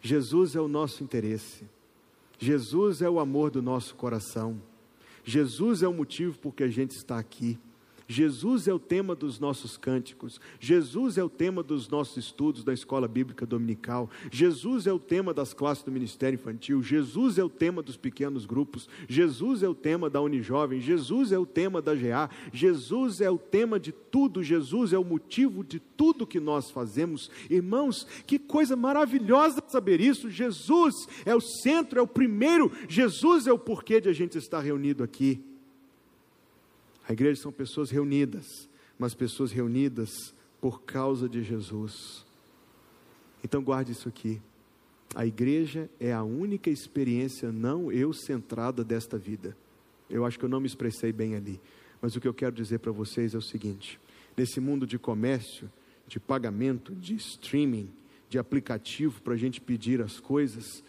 Jesus 0.00 0.54
é 0.56 0.60
o 0.60 0.68
nosso 0.68 1.04
interesse. 1.04 1.64
Jesus 2.38 3.02
é 3.02 3.08
o 3.08 3.20
amor 3.20 3.50
do 3.50 3.60
nosso 3.60 3.94
coração. 3.94 4.60
Jesus 5.22 5.82
é 5.82 5.88
o 5.88 5.92
motivo 5.92 6.38
por 6.38 6.54
que 6.54 6.62
a 6.62 6.68
gente 6.68 6.92
está 6.92 7.18
aqui. 7.18 7.58
Jesus 8.10 8.66
é 8.66 8.74
o 8.74 8.78
tema 8.80 9.14
dos 9.14 9.38
nossos 9.38 9.76
cânticos, 9.76 10.40
Jesus 10.58 11.16
é 11.16 11.22
o 11.22 11.28
tema 11.28 11.62
dos 11.62 11.88
nossos 11.88 12.16
estudos 12.16 12.64
da 12.64 12.72
escola 12.72 13.06
bíblica 13.06 13.46
dominical, 13.46 14.10
Jesus 14.32 14.88
é 14.88 14.92
o 14.92 14.98
tema 14.98 15.32
das 15.32 15.54
classes 15.54 15.84
do 15.84 15.92
ministério 15.92 16.34
infantil, 16.34 16.82
Jesus 16.82 17.38
é 17.38 17.44
o 17.44 17.48
tema 17.48 17.80
dos 17.80 17.96
pequenos 17.96 18.46
grupos, 18.46 18.88
Jesus 19.08 19.62
é 19.62 19.68
o 19.68 19.76
tema 19.76 20.10
da 20.10 20.20
Unijovem, 20.20 20.80
Jesus 20.80 21.30
é 21.30 21.38
o 21.38 21.46
tema 21.46 21.80
da 21.80 21.94
GA, 21.94 22.28
Jesus 22.52 23.20
é 23.20 23.30
o 23.30 23.38
tema 23.38 23.78
de 23.78 23.92
tudo, 23.92 24.42
Jesus 24.42 24.92
é 24.92 24.98
o 24.98 25.04
motivo 25.04 25.62
de 25.62 25.78
tudo 25.78 26.26
que 26.26 26.40
nós 26.40 26.68
fazemos. 26.68 27.30
Irmãos, 27.48 28.04
que 28.26 28.40
coisa 28.40 28.74
maravilhosa 28.74 29.62
saber 29.68 30.00
isso! 30.00 30.28
Jesus 30.28 31.06
é 31.24 31.32
o 31.32 31.40
centro, 31.40 32.00
é 32.00 32.02
o 32.02 32.08
primeiro, 32.08 32.72
Jesus 32.88 33.46
é 33.46 33.52
o 33.52 33.58
porquê 33.58 34.00
de 34.00 34.08
a 34.08 34.12
gente 34.12 34.36
estar 34.36 34.58
reunido 34.58 35.04
aqui. 35.04 35.48
A 37.10 37.12
igreja 37.12 37.42
são 37.42 37.50
pessoas 37.50 37.90
reunidas, 37.90 38.68
mas 38.96 39.14
pessoas 39.14 39.50
reunidas 39.50 40.32
por 40.60 40.82
causa 40.82 41.28
de 41.28 41.42
Jesus. 41.42 42.24
Então 43.42 43.64
guarde 43.64 43.90
isso 43.90 44.08
aqui. 44.08 44.40
A 45.12 45.26
igreja 45.26 45.90
é 45.98 46.12
a 46.12 46.22
única 46.22 46.70
experiência 46.70 47.50
não 47.50 47.90
eu 47.90 48.12
centrada 48.12 48.84
desta 48.84 49.18
vida. 49.18 49.56
Eu 50.08 50.24
acho 50.24 50.38
que 50.38 50.44
eu 50.44 50.48
não 50.48 50.60
me 50.60 50.68
expressei 50.68 51.10
bem 51.10 51.34
ali, 51.34 51.60
mas 52.00 52.14
o 52.14 52.20
que 52.20 52.28
eu 52.28 52.32
quero 52.32 52.54
dizer 52.54 52.78
para 52.78 52.92
vocês 52.92 53.34
é 53.34 53.38
o 53.38 53.42
seguinte: 53.42 53.98
nesse 54.36 54.60
mundo 54.60 54.86
de 54.86 54.96
comércio, 54.96 55.68
de 56.06 56.20
pagamento, 56.20 56.94
de 56.94 57.16
streaming, 57.16 57.90
de 58.28 58.38
aplicativo 58.38 59.20
para 59.20 59.34
a 59.34 59.36
gente 59.36 59.60
pedir 59.60 60.00
as 60.00 60.20
coisas, 60.20 60.84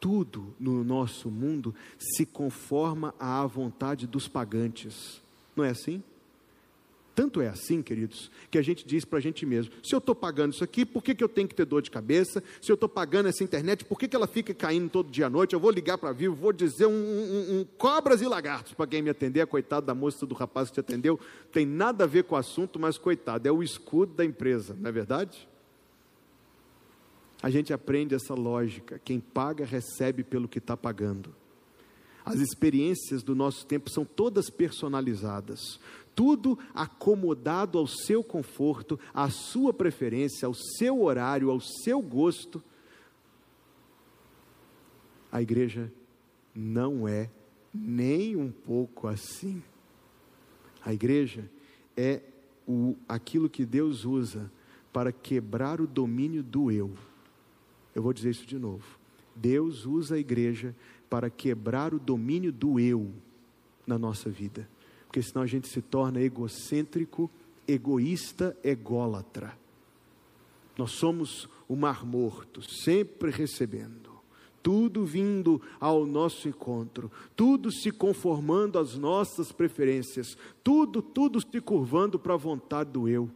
tudo 0.00 0.54
no 0.58 0.82
nosso 0.82 1.30
mundo 1.30 1.74
se 1.98 2.24
conforma 2.24 3.14
à 3.20 3.44
vontade 3.44 4.06
dos 4.06 4.26
pagantes. 4.26 5.27
Não 5.58 5.64
é 5.64 5.70
assim? 5.70 6.00
Tanto 7.12 7.40
é 7.40 7.48
assim, 7.48 7.82
queridos, 7.82 8.30
que 8.48 8.56
a 8.56 8.62
gente 8.62 8.86
diz 8.86 9.04
para 9.04 9.18
a 9.18 9.20
gente 9.20 9.44
mesmo: 9.44 9.74
se 9.82 9.92
eu 9.92 9.98
estou 9.98 10.14
pagando 10.14 10.52
isso 10.52 10.62
aqui, 10.62 10.86
por 10.86 11.02
que, 11.02 11.16
que 11.16 11.24
eu 11.24 11.28
tenho 11.28 11.48
que 11.48 11.54
ter 11.54 11.64
dor 11.64 11.82
de 11.82 11.90
cabeça? 11.90 12.40
Se 12.62 12.70
eu 12.70 12.74
estou 12.74 12.88
pagando 12.88 13.28
essa 13.28 13.42
internet, 13.42 13.84
por 13.84 13.98
que, 13.98 14.06
que 14.06 14.14
ela 14.14 14.28
fica 14.28 14.54
caindo 14.54 14.88
todo 14.88 15.10
dia 15.10 15.26
à 15.26 15.30
noite? 15.30 15.52
Eu 15.52 15.58
vou 15.58 15.72
ligar 15.72 15.98
para 15.98 16.12
vivo, 16.12 16.36
vou 16.36 16.52
dizer 16.52 16.86
um, 16.86 16.92
um, 16.92 17.58
um 17.58 17.66
cobras 17.76 18.22
e 18.22 18.28
lagartos 18.28 18.72
para 18.72 18.86
quem 18.86 19.02
me 19.02 19.10
atender. 19.10 19.44
Coitado 19.48 19.84
da 19.84 19.96
moça 19.96 20.24
do 20.24 20.32
rapaz 20.32 20.68
que 20.68 20.74
te 20.74 20.80
atendeu, 20.80 21.18
tem 21.50 21.66
nada 21.66 22.04
a 22.04 22.06
ver 22.06 22.22
com 22.22 22.36
o 22.36 22.38
assunto, 22.38 22.78
mas 22.78 22.96
coitado, 22.96 23.48
é 23.48 23.50
o 23.50 23.64
escudo 23.64 24.14
da 24.14 24.24
empresa, 24.24 24.76
não 24.78 24.88
é 24.88 24.92
verdade? 24.92 25.48
A 27.42 27.50
gente 27.50 27.72
aprende 27.72 28.14
essa 28.14 28.32
lógica: 28.32 29.00
quem 29.04 29.18
paga 29.18 29.64
recebe 29.64 30.22
pelo 30.22 30.46
que 30.46 30.58
está 30.58 30.76
pagando. 30.76 31.34
As 32.24 32.40
experiências 32.40 33.22
do 33.22 33.34
nosso 33.34 33.66
tempo 33.66 33.88
são 33.90 34.04
todas 34.04 34.50
personalizadas, 34.50 35.80
tudo 36.14 36.58
acomodado 36.74 37.78
ao 37.78 37.86
seu 37.86 38.22
conforto, 38.22 38.98
à 39.14 39.30
sua 39.30 39.72
preferência, 39.72 40.46
ao 40.46 40.54
seu 40.54 41.02
horário, 41.02 41.50
ao 41.50 41.60
seu 41.60 42.02
gosto. 42.02 42.62
A 45.30 45.40
igreja 45.40 45.92
não 46.54 47.06
é 47.06 47.30
nem 47.72 48.36
um 48.36 48.50
pouco 48.50 49.06
assim. 49.06 49.62
A 50.84 50.92
igreja 50.92 51.48
é 51.96 52.22
o, 52.66 52.96
aquilo 53.08 53.48
que 53.48 53.64
Deus 53.64 54.04
usa 54.04 54.50
para 54.92 55.12
quebrar 55.12 55.80
o 55.80 55.86
domínio 55.86 56.42
do 56.42 56.70
eu. 56.70 56.92
Eu 57.94 58.02
vou 58.02 58.12
dizer 58.12 58.30
isso 58.30 58.46
de 58.46 58.58
novo. 58.58 58.84
Deus 59.34 59.86
usa 59.86 60.16
a 60.16 60.18
igreja 60.18 60.74
para 61.08 61.30
quebrar 61.30 61.94
o 61.94 61.98
domínio 61.98 62.52
do 62.52 62.78
eu 62.78 63.10
na 63.86 63.98
nossa 63.98 64.28
vida. 64.30 64.68
Porque 65.06 65.22
senão 65.22 65.42
a 65.42 65.46
gente 65.46 65.68
se 65.68 65.80
torna 65.80 66.20
egocêntrico, 66.20 67.30
egoísta, 67.66 68.56
ególatra. 68.62 69.58
Nós 70.76 70.92
somos 70.92 71.48
o 71.66 71.74
mar 71.74 72.04
morto, 72.04 72.62
sempre 72.62 73.30
recebendo, 73.30 74.10
tudo 74.62 75.04
vindo 75.04 75.60
ao 75.80 76.06
nosso 76.06 76.48
encontro, 76.48 77.10
tudo 77.34 77.72
se 77.72 77.90
conformando 77.90 78.78
às 78.78 78.96
nossas 78.96 79.50
preferências, 79.50 80.36
tudo, 80.62 81.02
tudo 81.02 81.40
se 81.40 81.60
curvando 81.60 82.18
para 82.18 82.34
a 82.34 82.38
vontade 82.38 82.90
do 82.90 83.08
eu. 83.08 83.30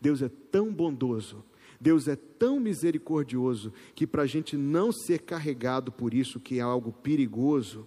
Deus 0.00 0.22
é 0.22 0.30
tão 0.50 0.72
bondoso 0.72 1.44
Deus 1.80 2.06
é 2.06 2.14
tão 2.14 2.60
misericordioso 2.60 3.72
que, 3.94 4.06
para 4.06 4.22
a 4.22 4.26
gente 4.26 4.56
não 4.56 4.92
ser 4.92 5.20
carregado 5.20 5.90
por 5.90 6.12
isso, 6.12 6.38
que 6.38 6.58
é 6.58 6.60
algo 6.60 6.92
perigoso, 6.92 7.86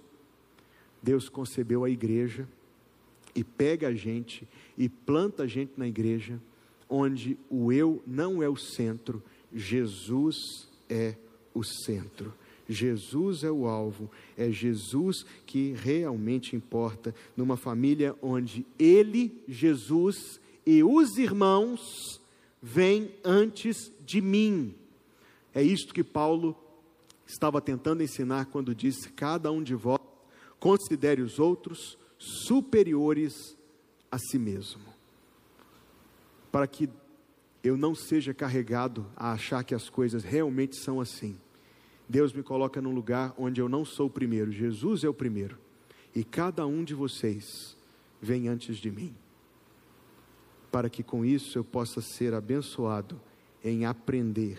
Deus 1.02 1.30
concebeu 1.30 1.84
a 1.84 1.90
igreja 1.90 2.48
e 3.36 3.44
pega 3.44 3.90
a 3.90 3.94
gente 3.94 4.48
e 4.78 4.90
planta 4.90 5.44
a 5.44 5.48
gente 5.48 5.74
na 5.78 5.88
igreja, 5.88 6.42
onde 6.90 7.38
o 7.50 7.72
eu 7.72 8.02
não 8.08 8.42
é 8.42 8.50
o 8.50 8.56
centro, 8.56 9.22
Jesus 9.54 10.68
é 10.90 11.16
o 11.54 11.64
centro. 11.64 12.34
Jesus 12.68 13.44
é 13.44 13.52
o 13.52 13.68
alvo, 13.68 14.10
é 14.38 14.50
Jesus 14.50 15.26
que 15.46 15.74
realmente 15.74 16.56
importa 16.56 17.14
numa 17.36 17.58
família 17.58 18.16
onde 18.22 18.66
Ele, 18.80 19.38
Jesus 19.48 20.40
e 20.66 20.82
os 20.82 21.18
irmãos 21.18 22.22
vem 22.64 23.14
antes 23.26 23.92
de 24.06 24.22
mim. 24.22 24.74
É 25.54 25.62
isto 25.62 25.94
que 25.94 26.02
Paulo 26.02 26.58
estava 27.28 27.60
tentando 27.60 28.02
ensinar 28.02 28.46
quando 28.46 28.74
disse: 28.74 29.10
Cada 29.10 29.52
um 29.52 29.62
de 29.62 29.76
vós 29.76 30.00
considere 30.62 31.22
os 31.22 31.40
outros 31.40 31.98
superiores 32.18 33.58
a 34.10 34.18
si 34.18 34.40
mesmo. 34.40 34.82
Para 36.50 36.66
que 36.66 36.90
eu 37.62 37.76
não 37.76 37.94
seja 37.94 38.34
carregado 38.34 39.06
a 39.16 39.34
achar 39.34 39.64
que 39.64 39.76
as 39.76 39.90
coisas 39.90 40.24
realmente 40.24 40.78
são 40.78 41.02
assim. 41.02 41.38
Deus 42.08 42.32
me 42.32 42.44
coloca 42.44 42.82
num 42.82 42.94
lugar 42.94 43.34
onde 43.38 43.60
eu 43.60 43.68
não 43.68 43.84
sou 43.84 44.08
o 44.08 44.10
primeiro, 44.10 44.52
Jesus 44.52 45.04
é 45.04 45.10
o 45.10 45.14
primeiro. 45.14 45.58
E 46.16 46.24
cada 46.24 46.66
um 46.66 46.84
de 46.84 46.94
vocês 46.94 47.76
vem 48.22 48.48
antes 48.48 48.78
de 48.78 48.92
mim 48.92 49.16
para 50.74 50.90
que 50.90 51.04
com 51.04 51.24
isso 51.24 51.60
eu 51.60 51.64
possa 51.64 52.02
ser 52.02 52.34
abençoado 52.34 53.22
em 53.64 53.86
aprender 53.86 54.58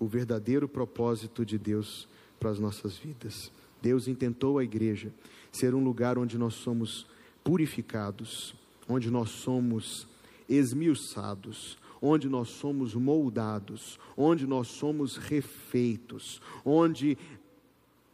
o 0.00 0.06
verdadeiro 0.06 0.66
propósito 0.66 1.44
de 1.44 1.58
Deus 1.58 2.08
para 2.40 2.48
as 2.48 2.58
nossas 2.58 2.96
vidas. 2.96 3.52
Deus 3.82 4.08
intentou 4.08 4.56
a 4.56 4.64
igreja 4.64 5.12
ser 5.52 5.74
um 5.74 5.84
lugar 5.84 6.16
onde 6.16 6.38
nós 6.38 6.54
somos 6.54 7.06
purificados, 7.44 8.54
onde 8.88 9.10
nós 9.10 9.28
somos 9.32 10.08
esmiuçados, 10.48 11.76
onde 12.00 12.26
nós 12.26 12.48
somos 12.48 12.94
moldados, 12.94 14.00
onde 14.16 14.46
nós 14.46 14.68
somos 14.68 15.18
refeitos, 15.18 16.40
onde 16.64 17.18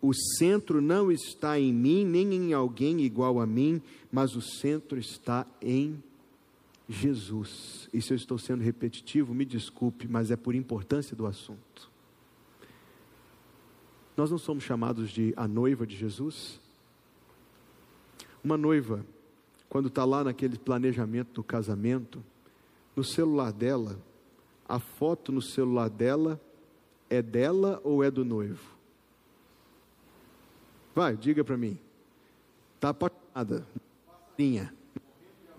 o 0.03 0.13
centro 0.37 0.81
não 0.81 1.13
está 1.13 1.61
em 1.61 1.73
mim, 1.73 2.05
nem 2.05 2.35
em 2.35 2.53
alguém 2.53 3.03
igual 3.03 3.39
a 3.39 3.47
mim, 3.47 3.81
mas 4.11 4.35
o 4.35 4.43
centro 4.43 4.99
está 4.99 5.47
em 5.63 6.03
Jesus. 6.91 7.89
E 7.93 8.03
se 8.03 8.13
eu 8.13 8.17
estou 8.17 8.37
sendo 8.37 8.63
repetitivo, 8.63 9.33
me 9.33 9.45
desculpe, 9.45 10.09
mas 10.09 10.31
é 10.33 10.37
por 10.37 10.57
importância 10.57 11.17
do 11.17 11.25
assunto. 11.25 11.89
Nós 14.17 14.31
não 14.31 14.39
somos 14.39 14.65
chamados 14.65 15.11
de 15.11 15.33
a 15.37 15.47
noiva 15.47 15.87
de 15.87 15.97
Jesus? 15.97 16.61
Uma 18.43 18.57
noiva, 18.57 19.07
quando 19.69 19.87
está 19.87 20.05
lá 20.05 20.25
naquele 20.25 20.59
planejamento 20.59 21.33
do 21.35 21.45
casamento, 21.45 22.23
no 22.97 23.05
celular 23.05 23.53
dela, 23.53 23.97
a 24.69 24.81
foto 24.81 25.31
no 25.31 25.41
celular 25.41 25.89
dela 25.89 26.41
é 27.09 27.23
dela 27.23 27.81
ou 27.85 28.03
é 28.03 28.11
do 28.11 28.25
noivo? 28.25 28.77
Vai, 30.93 31.17
diga 31.17 31.45
para 31.45 31.57
mim. 31.57 31.79
Está 32.75 32.89
apaixonada. 32.89 33.65
Linha 34.37 34.80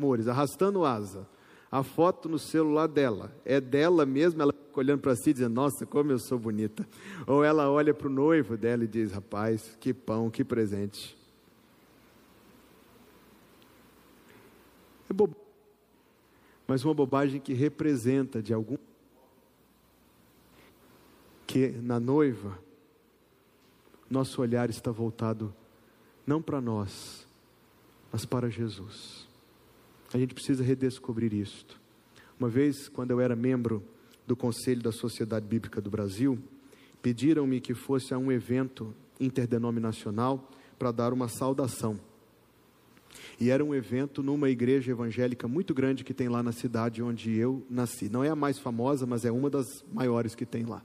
amores, 0.01 0.27
arrastando 0.27 0.83
asa. 0.83 1.27
A 1.71 1.83
foto 1.83 2.27
no 2.27 2.39
celular 2.39 2.87
dela 2.87 3.31
é 3.45 3.61
dela 3.61 4.05
mesma, 4.05 4.43
ela 4.43 4.51
fica 4.51 4.79
olhando 4.79 4.99
para 4.99 5.15
si 5.15 5.31
dizendo: 5.31 5.53
Nossa, 5.53 5.85
como 5.85 6.11
eu 6.11 6.19
sou 6.19 6.37
bonita. 6.37 6.85
Ou 7.25 7.43
ela 7.43 7.69
olha 7.69 7.93
para 7.93 8.07
o 8.07 8.11
noivo 8.11 8.57
dela 8.57 8.83
e 8.83 8.87
diz: 8.87 9.11
Rapaz, 9.11 9.77
que 9.79 9.93
pão, 9.93 10.29
que 10.29 10.43
presente. 10.43 11.15
É 15.09 15.13
bobagem, 15.13 15.41
mas 16.67 16.83
uma 16.83 16.93
bobagem 16.93 17.39
que 17.39 17.53
representa 17.53 18.41
de 18.41 18.53
algum. 18.53 18.77
que 21.47 21.69
na 21.69 21.99
noiva, 21.99 22.57
nosso 24.09 24.41
olhar 24.41 24.69
está 24.69 24.89
voltado 24.89 25.53
não 26.25 26.41
para 26.41 26.61
nós, 26.61 27.27
mas 28.11 28.25
para 28.25 28.49
Jesus. 28.49 29.30
A 30.13 30.17
gente 30.17 30.33
precisa 30.33 30.63
redescobrir 30.63 31.33
isto. 31.33 31.79
Uma 32.39 32.49
vez, 32.49 32.89
quando 32.89 33.11
eu 33.11 33.19
era 33.19 33.35
membro 33.35 33.83
do 34.27 34.35
Conselho 34.35 34.81
da 34.81 34.91
Sociedade 34.91 35.45
Bíblica 35.45 35.79
do 35.79 35.89
Brasil, 35.89 36.39
pediram-me 37.01 37.61
que 37.61 37.73
fosse 37.73 38.13
a 38.13 38.17
um 38.17 38.31
evento 38.31 38.93
interdenominacional 39.19 40.49
para 40.77 40.91
dar 40.91 41.13
uma 41.13 41.27
saudação. 41.27 41.99
E 43.39 43.49
era 43.49 43.63
um 43.63 43.73
evento 43.73 44.21
numa 44.21 44.49
igreja 44.49 44.91
evangélica 44.91 45.47
muito 45.47 45.73
grande 45.73 46.03
que 46.03 46.13
tem 46.13 46.29
lá 46.29 46.43
na 46.43 46.51
cidade 46.51 47.01
onde 47.01 47.35
eu 47.35 47.65
nasci. 47.69 48.09
Não 48.09 48.23
é 48.23 48.29
a 48.29 48.35
mais 48.35 48.59
famosa, 48.59 49.05
mas 49.05 49.25
é 49.25 49.31
uma 49.31 49.49
das 49.49 49.65
maiores 49.91 50.35
que 50.35 50.45
tem 50.45 50.65
lá. 50.65 50.83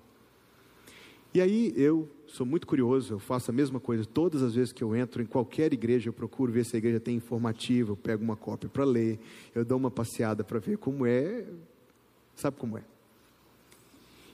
E 1.36 1.40
aí 1.42 1.70
eu 1.76 2.08
sou 2.26 2.46
muito 2.46 2.66
curioso, 2.66 3.12
eu 3.12 3.18
faço 3.18 3.50
a 3.50 3.54
mesma 3.54 3.78
coisa 3.78 4.06
todas 4.06 4.42
as 4.42 4.54
vezes 4.54 4.72
que 4.72 4.82
eu 4.82 4.96
entro 4.96 5.20
em 5.20 5.26
qualquer 5.26 5.70
igreja, 5.70 6.08
eu 6.08 6.12
procuro 6.14 6.50
ver 6.50 6.64
se 6.64 6.74
a 6.74 6.78
igreja 6.78 6.98
tem 6.98 7.14
informativo, 7.14 7.92
eu 7.92 7.96
pego 7.98 8.24
uma 8.24 8.36
cópia 8.36 8.70
para 8.70 8.84
ler, 8.84 9.18
eu 9.54 9.62
dou 9.62 9.76
uma 9.76 9.90
passeada 9.90 10.42
para 10.42 10.58
ver 10.58 10.78
como 10.78 11.04
é, 11.04 11.44
sabe 12.34 12.56
como 12.56 12.78
é. 12.78 12.82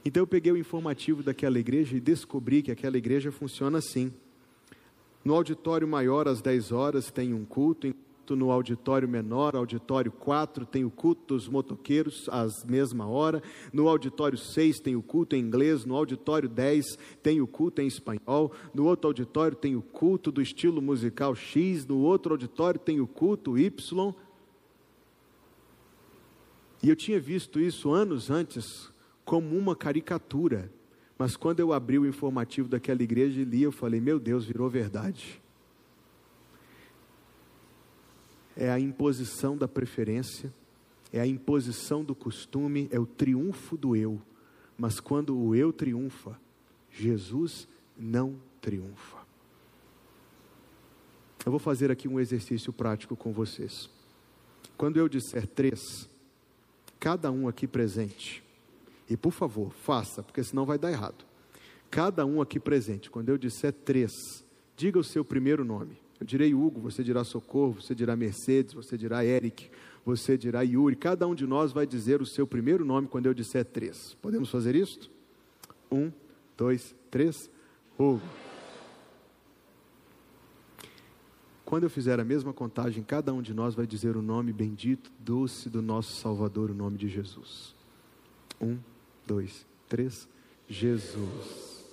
Então 0.05 0.23
eu 0.23 0.29
peguei 0.29 0.53
o 0.53 0.57
informativo 0.57 1.25
daquela 1.25 1.59
igreja 1.59 1.97
e 1.97 2.01
descobri 2.01 2.63
que 2.63 2.71
aquela 2.71 2.97
igreja 2.97 3.33
funciona 3.33 3.79
assim. 3.79 4.13
No 5.25 5.35
auditório 5.35 5.89
maior, 5.89 6.29
às 6.29 6.41
10 6.41 6.71
horas, 6.71 7.11
tem 7.11 7.35
um 7.35 7.45
culto, 7.45 7.92
no 8.31 8.51
auditório 8.51 9.09
menor, 9.09 9.57
auditório 9.57 10.13
4, 10.13 10.65
tem 10.65 10.85
o 10.85 10.91
culto 10.91 11.35
dos 11.35 11.49
motoqueiros 11.49 12.29
às 12.31 12.65
mesma 12.65 13.07
hora, 13.07 13.43
no 13.73 13.89
auditório 13.89 14.39
6 14.39 14.81
tem 14.81 14.95
o 14.95 15.03
culto 15.03 15.35
em 15.35 15.41
inglês, 15.41 15.85
no 15.85 15.97
auditório 15.97 16.49
10 16.49 16.97
tem 17.23 17.41
o 17.41 17.47
culto 17.47 17.83
em 17.83 17.87
espanhol, 17.87 18.53
no 18.73 18.85
outro 18.85 19.09
auditório 19.09 19.57
tem 19.57 19.75
o 19.75 19.83
culto 19.83 20.31
do 20.31 20.41
estilo 20.41 20.81
musical 20.81 21.35
X, 21.35 21.85
no 21.85 21.99
outro 21.99 22.33
auditório 22.33 22.79
tem 22.79 23.01
o 23.01 23.07
culto 23.07 23.59
Y. 23.59 24.15
E 26.83 26.89
eu 26.89 26.97
tinha 26.97 27.21
visto 27.21 27.61
isso 27.61 27.93
anos 27.93 28.31
antes 28.31 28.93
como 29.25 29.57
uma 29.57 29.75
caricatura, 29.75 30.73
mas 31.19 31.37
quando 31.37 31.61
eu 31.61 31.73
abri 31.73 31.99
o 31.99 32.07
informativo 32.07 32.69
daquela 32.69 33.03
igreja 33.03 33.41
e 33.41 33.45
li, 33.45 33.63
eu 33.63 33.73
falei: 33.73 34.01
meu 34.01 34.19
Deus, 34.19 34.45
virou 34.45 34.69
verdade 34.71 35.42
é 38.57 38.71
a 38.71 38.79
imposição 38.79 39.57
da 39.57 39.67
preferência, 39.67 40.53
é 41.13 41.21
a 41.21 41.27
imposição 41.27 42.05
do 42.05 42.15
costume, 42.15 42.89
é 42.91 42.99
o 42.99 43.07
triunfo 43.07 43.77
do 43.77 43.95
eu. 43.95 44.21
Mas 44.77 45.01
quando 45.01 45.37
o 45.37 45.55
eu 45.55 45.73
triunfa, 45.73 46.39
Jesus 46.91 47.69
não 47.97 48.37
triunfa. 48.61 49.19
Eu 51.45 51.51
vou 51.51 51.59
fazer 51.59 51.91
aqui 51.91 52.07
um 52.07 52.21
exercício 52.21 52.73
prático 52.73 53.17
com 53.17 53.33
vocês. 53.33 53.91
Quando 54.77 54.97
eu 54.97 55.09
disser 55.09 55.47
três, 55.47 56.09
cada 57.01 57.31
um 57.31 57.49
aqui 57.49 57.67
presente, 57.67 58.43
e 59.09 59.17
por 59.17 59.33
favor, 59.33 59.73
faça, 59.73 60.23
porque 60.23 60.43
senão 60.43 60.65
vai 60.65 60.79
dar 60.79 60.91
errado. 60.91 61.25
Cada 61.91 62.25
um 62.25 62.41
aqui 62.41 62.59
presente, 62.59 63.11
quando 63.11 63.29
eu 63.29 63.37
disser 63.37 63.73
três, 63.73 64.13
diga 64.77 64.99
o 64.99 65.05
seu 65.05 65.25
primeiro 65.25 65.65
nome. 65.65 65.99
Eu 66.23 66.25
direi 66.25 66.55
Hugo, 66.55 66.81
você 66.81 67.03
dirá 67.03 67.25
Socorro, 67.25 67.81
você 67.81 67.97
dirá 67.97 68.15
Mercedes, 68.15 68.75
você 68.75 68.97
dirá 68.97 69.25
Eric, 69.25 69.69
você 70.05 70.39
dirá 70.39 70.63
Yuri. 70.63 70.95
Cada 70.95 71.27
um 71.27 71.35
de 71.35 71.45
nós 71.49 71.73
vai 71.73 71.85
dizer 71.85 72.23
o 72.23 72.27
seu 72.27 72.47
primeiro 72.47 72.85
nome 72.85 73.09
quando 73.09 73.27
eu 73.27 73.35
disser 73.35 73.65
três. 73.65 74.17
Podemos 74.23 74.49
fazer 74.49 74.77
isso? 74.77 75.11
Um, 75.91 76.13
dois, 76.57 76.95
três. 77.11 77.51
Hugo. 77.99 78.23
Quando 81.65 81.83
eu 81.83 81.91
fizer 81.91 82.21
a 82.21 82.25
mesma 82.25 82.53
contagem, 82.53 83.03
cada 83.03 83.35
um 83.35 83.43
de 83.43 83.53
nós 83.53 83.75
vai 83.75 83.85
dizer 83.85 84.17
o 84.17 84.23
nome 84.23 84.53
bendito, 84.53 85.11
doce 85.19 85.69
do 85.69 85.83
nosso 85.83 86.15
Salvador, 86.21 86.71
o 86.71 86.75
nome 86.75 86.99
de 86.99 87.09
Jesus. 87.09 87.75
Um, 88.61 88.79
dois, 89.27 89.67
três. 89.89 90.29
Jesus. 90.69 91.85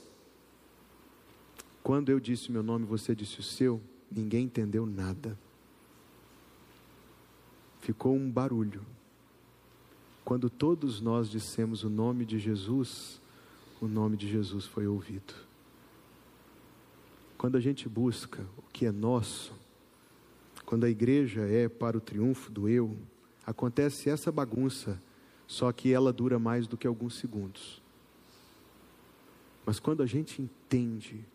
Quando 1.82 2.10
eu 2.12 2.20
disse 2.20 2.50
o 2.50 2.52
meu 2.52 2.62
nome, 2.62 2.86
você 2.86 3.16
disse 3.16 3.40
o 3.40 3.44
seu. 3.44 3.82
Ninguém 4.12 4.46
entendeu 4.46 4.86
nada. 4.86 5.38
Ficou 7.80 8.16
um 8.16 8.30
barulho. 8.30 8.86
Quando 10.26 10.50
todos 10.50 11.02
nós 11.02 11.30
dissemos 11.30 11.84
o 11.84 11.90
nome 11.90 12.26
de 12.26 12.38
Jesus, 12.38 13.22
o 13.82 13.88
nome 13.88 14.18
de 14.18 14.28
Jesus 14.28 14.66
foi 14.66 14.86
ouvido. 14.86 15.34
Quando 17.38 17.56
a 17.56 17.60
gente 17.60 17.88
busca 17.88 18.46
o 18.58 18.64
que 18.74 18.86
é 18.86 18.92
nosso, 18.92 19.54
quando 20.66 20.84
a 20.84 20.90
igreja 20.90 21.42
é 21.42 21.68
para 21.68 21.98
o 21.98 22.02
triunfo 22.02 22.52
do 22.52 22.68
eu, 22.68 22.96
acontece 23.46 24.10
essa 24.10 24.32
bagunça, 24.32 25.02
só 25.48 25.72
que 25.72 25.92
ela 25.92 26.14
dura 26.14 26.38
mais 26.38 26.68
do 26.68 26.78
que 26.78 26.86
alguns 26.86 27.16
segundos. 27.16 27.82
Mas 29.66 29.80
quando 29.80 30.04
a 30.04 30.06
gente 30.06 30.42
entende 30.42 31.26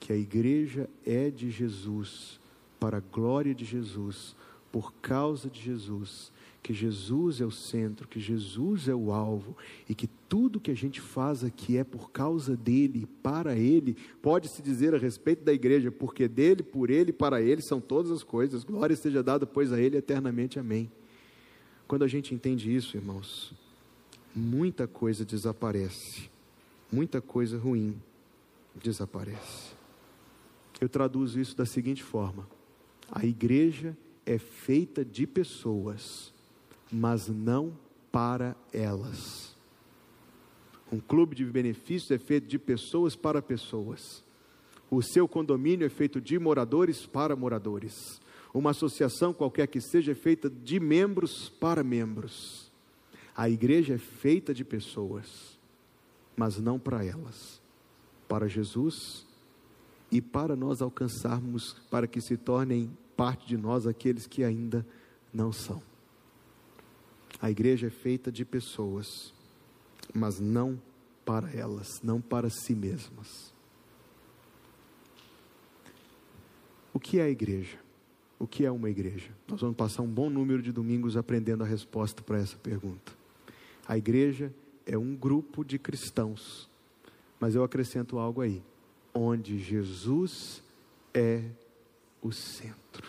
que 0.00 0.12
a 0.12 0.16
igreja 0.16 0.88
é 1.06 1.30
de 1.30 1.50
Jesus, 1.50 2.40
para 2.80 2.96
a 2.96 3.00
glória 3.00 3.54
de 3.54 3.66
Jesus, 3.66 4.34
por 4.72 4.94
causa 4.94 5.50
de 5.50 5.60
Jesus, 5.60 6.32
que 6.62 6.72
Jesus 6.72 7.40
é 7.40 7.44
o 7.44 7.50
centro, 7.50 8.08
que 8.08 8.18
Jesus 8.18 8.88
é 8.88 8.94
o 8.94 9.12
alvo 9.12 9.56
e 9.88 9.94
que 9.94 10.08
tudo 10.28 10.60
que 10.60 10.70
a 10.70 10.76
gente 10.76 11.00
faz 11.00 11.44
aqui 11.44 11.76
é 11.76 11.84
por 11.84 12.10
causa 12.10 12.56
dele, 12.56 13.06
para 13.22 13.54
ele, 13.56 13.96
pode-se 14.22 14.62
dizer 14.62 14.94
a 14.94 14.98
respeito 14.98 15.44
da 15.44 15.52
igreja, 15.52 15.90
porque 15.90 16.26
dele, 16.26 16.62
por 16.62 16.90
ele, 16.90 17.12
para 17.12 17.42
ele 17.42 17.60
são 17.60 17.80
todas 17.80 18.10
as 18.10 18.22
coisas. 18.22 18.64
Glória 18.64 18.96
seja 18.96 19.22
dada, 19.22 19.46
pois, 19.46 19.72
a 19.72 19.80
ele 19.80 19.96
eternamente. 19.96 20.58
Amém. 20.58 20.90
Quando 21.86 22.04
a 22.04 22.08
gente 22.08 22.34
entende 22.34 22.74
isso, 22.74 22.96
irmãos, 22.96 23.52
muita 24.34 24.86
coisa 24.86 25.24
desaparece, 25.24 26.30
muita 26.90 27.20
coisa 27.20 27.58
ruim 27.58 28.00
desaparece. 28.76 29.79
Eu 30.80 30.88
traduzo 30.88 31.38
isso 31.38 31.56
da 31.56 31.66
seguinte 31.66 32.02
forma: 32.02 32.48
a 33.10 33.24
igreja 33.24 33.96
é 34.24 34.38
feita 34.38 35.04
de 35.04 35.26
pessoas, 35.26 36.32
mas 36.90 37.28
não 37.28 37.76
para 38.10 38.56
elas. 38.72 39.54
Um 40.90 40.98
clube 40.98 41.36
de 41.36 41.44
benefícios 41.44 42.10
é 42.10 42.18
feito 42.18 42.48
de 42.48 42.58
pessoas 42.58 43.14
para 43.14 43.40
pessoas. 43.40 44.24
O 44.90 45.00
seu 45.00 45.28
condomínio 45.28 45.86
é 45.86 45.88
feito 45.88 46.20
de 46.20 46.36
moradores 46.38 47.06
para 47.06 47.36
moradores. 47.36 48.20
Uma 48.52 48.70
associação 48.70 49.32
qualquer 49.32 49.68
que 49.68 49.80
seja 49.80 50.10
é 50.10 50.14
feita 50.16 50.50
de 50.50 50.80
membros 50.80 51.48
para 51.48 51.84
membros. 51.84 52.72
A 53.36 53.48
igreja 53.48 53.94
é 53.94 53.98
feita 53.98 54.52
de 54.52 54.64
pessoas, 54.64 55.56
mas 56.36 56.58
não 56.58 56.76
para 56.76 57.04
elas. 57.04 57.62
Para 58.26 58.48
Jesus 58.48 59.29
e 60.10 60.20
para 60.20 60.56
nós 60.56 60.82
alcançarmos, 60.82 61.76
para 61.90 62.06
que 62.06 62.20
se 62.20 62.36
tornem 62.36 62.90
parte 63.16 63.46
de 63.46 63.56
nós 63.56 63.86
aqueles 63.86 64.26
que 64.26 64.42
ainda 64.42 64.84
não 65.32 65.52
são. 65.52 65.82
A 67.40 67.50
igreja 67.50 67.86
é 67.86 67.90
feita 67.90 68.30
de 68.30 68.44
pessoas, 68.44 69.32
mas 70.12 70.40
não 70.40 70.80
para 71.24 71.50
elas, 71.50 72.00
não 72.02 72.20
para 72.20 72.50
si 72.50 72.74
mesmas. 72.74 73.54
O 76.92 76.98
que 76.98 77.20
é 77.20 77.22
a 77.22 77.30
igreja? 77.30 77.78
O 78.38 78.46
que 78.46 78.64
é 78.64 78.70
uma 78.70 78.90
igreja? 78.90 79.30
Nós 79.46 79.60
vamos 79.60 79.76
passar 79.76 80.02
um 80.02 80.08
bom 80.08 80.28
número 80.28 80.60
de 80.60 80.72
domingos 80.72 81.16
aprendendo 81.16 81.62
a 81.62 81.66
resposta 81.66 82.22
para 82.22 82.38
essa 82.38 82.56
pergunta. 82.56 83.12
A 83.86 83.96
igreja 83.96 84.52
é 84.84 84.98
um 84.98 85.14
grupo 85.14 85.64
de 85.64 85.78
cristãos, 85.78 86.68
mas 87.38 87.54
eu 87.54 87.62
acrescento 87.62 88.18
algo 88.18 88.40
aí 88.40 88.62
onde 89.14 89.58
Jesus 89.58 90.62
é 91.12 91.44
o 92.22 92.32
centro. 92.32 93.08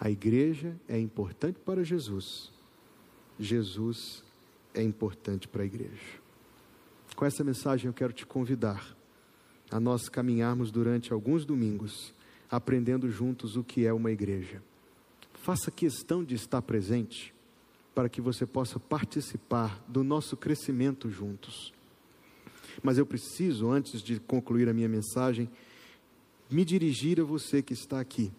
A 0.00 0.10
igreja 0.10 0.76
é 0.88 0.98
importante 0.98 1.58
para 1.58 1.84
Jesus, 1.84 2.52
Jesus 3.38 4.22
é 4.74 4.82
importante 4.82 5.48
para 5.48 5.62
a 5.62 5.66
igreja. 5.66 6.20
Com 7.16 7.24
essa 7.24 7.42
mensagem 7.42 7.86
eu 7.88 7.92
quero 7.92 8.12
te 8.12 8.24
convidar 8.24 8.96
a 9.70 9.80
nós 9.80 10.08
caminharmos 10.08 10.70
durante 10.70 11.12
alguns 11.12 11.44
domingos, 11.44 12.14
aprendendo 12.50 13.10
juntos 13.10 13.56
o 13.56 13.64
que 13.64 13.86
é 13.86 13.92
uma 13.92 14.10
igreja. 14.10 14.62
Faça 15.34 15.70
questão 15.70 16.24
de 16.24 16.34
estar 16.34 16.62
presente 16.62 17.34
para 17.94 18.08
que 18.08 18.20
você 18.20 18.46
possa 18.46 18.78
participar 18.78 19.82
do 19.88 20.04
nosso 20.04 20.36
crescimento 20.36 21.10
juntos. 21.10 21.72
Mas 22.82 22.98
eu 22.98 23.06
preciso, 23.06 23.70
antes 23.70 24.02
de 24.02 24.20
concluir 24.20 24.68
a 24.68 24.74
minha 24.74 24.88
mensagem, 24.88 25.48
me 26.50 26.64
dirigir 26.64 27.20
a 27.20 27.24
você 27.24 27.62
que 27.62 27.72
está 27.72 28.00
aqui. 28.00 28.32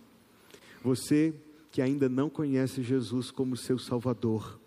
Você 0.83 1.33
que 1.71 1.81
ainda 1.81 2.09
não 2.09 2.29
conhece 2.29 2.81
Jesus 2.81 3.29
como 3.29 3.55
seu 3.55 3.77
Salvador, 3.77 4.59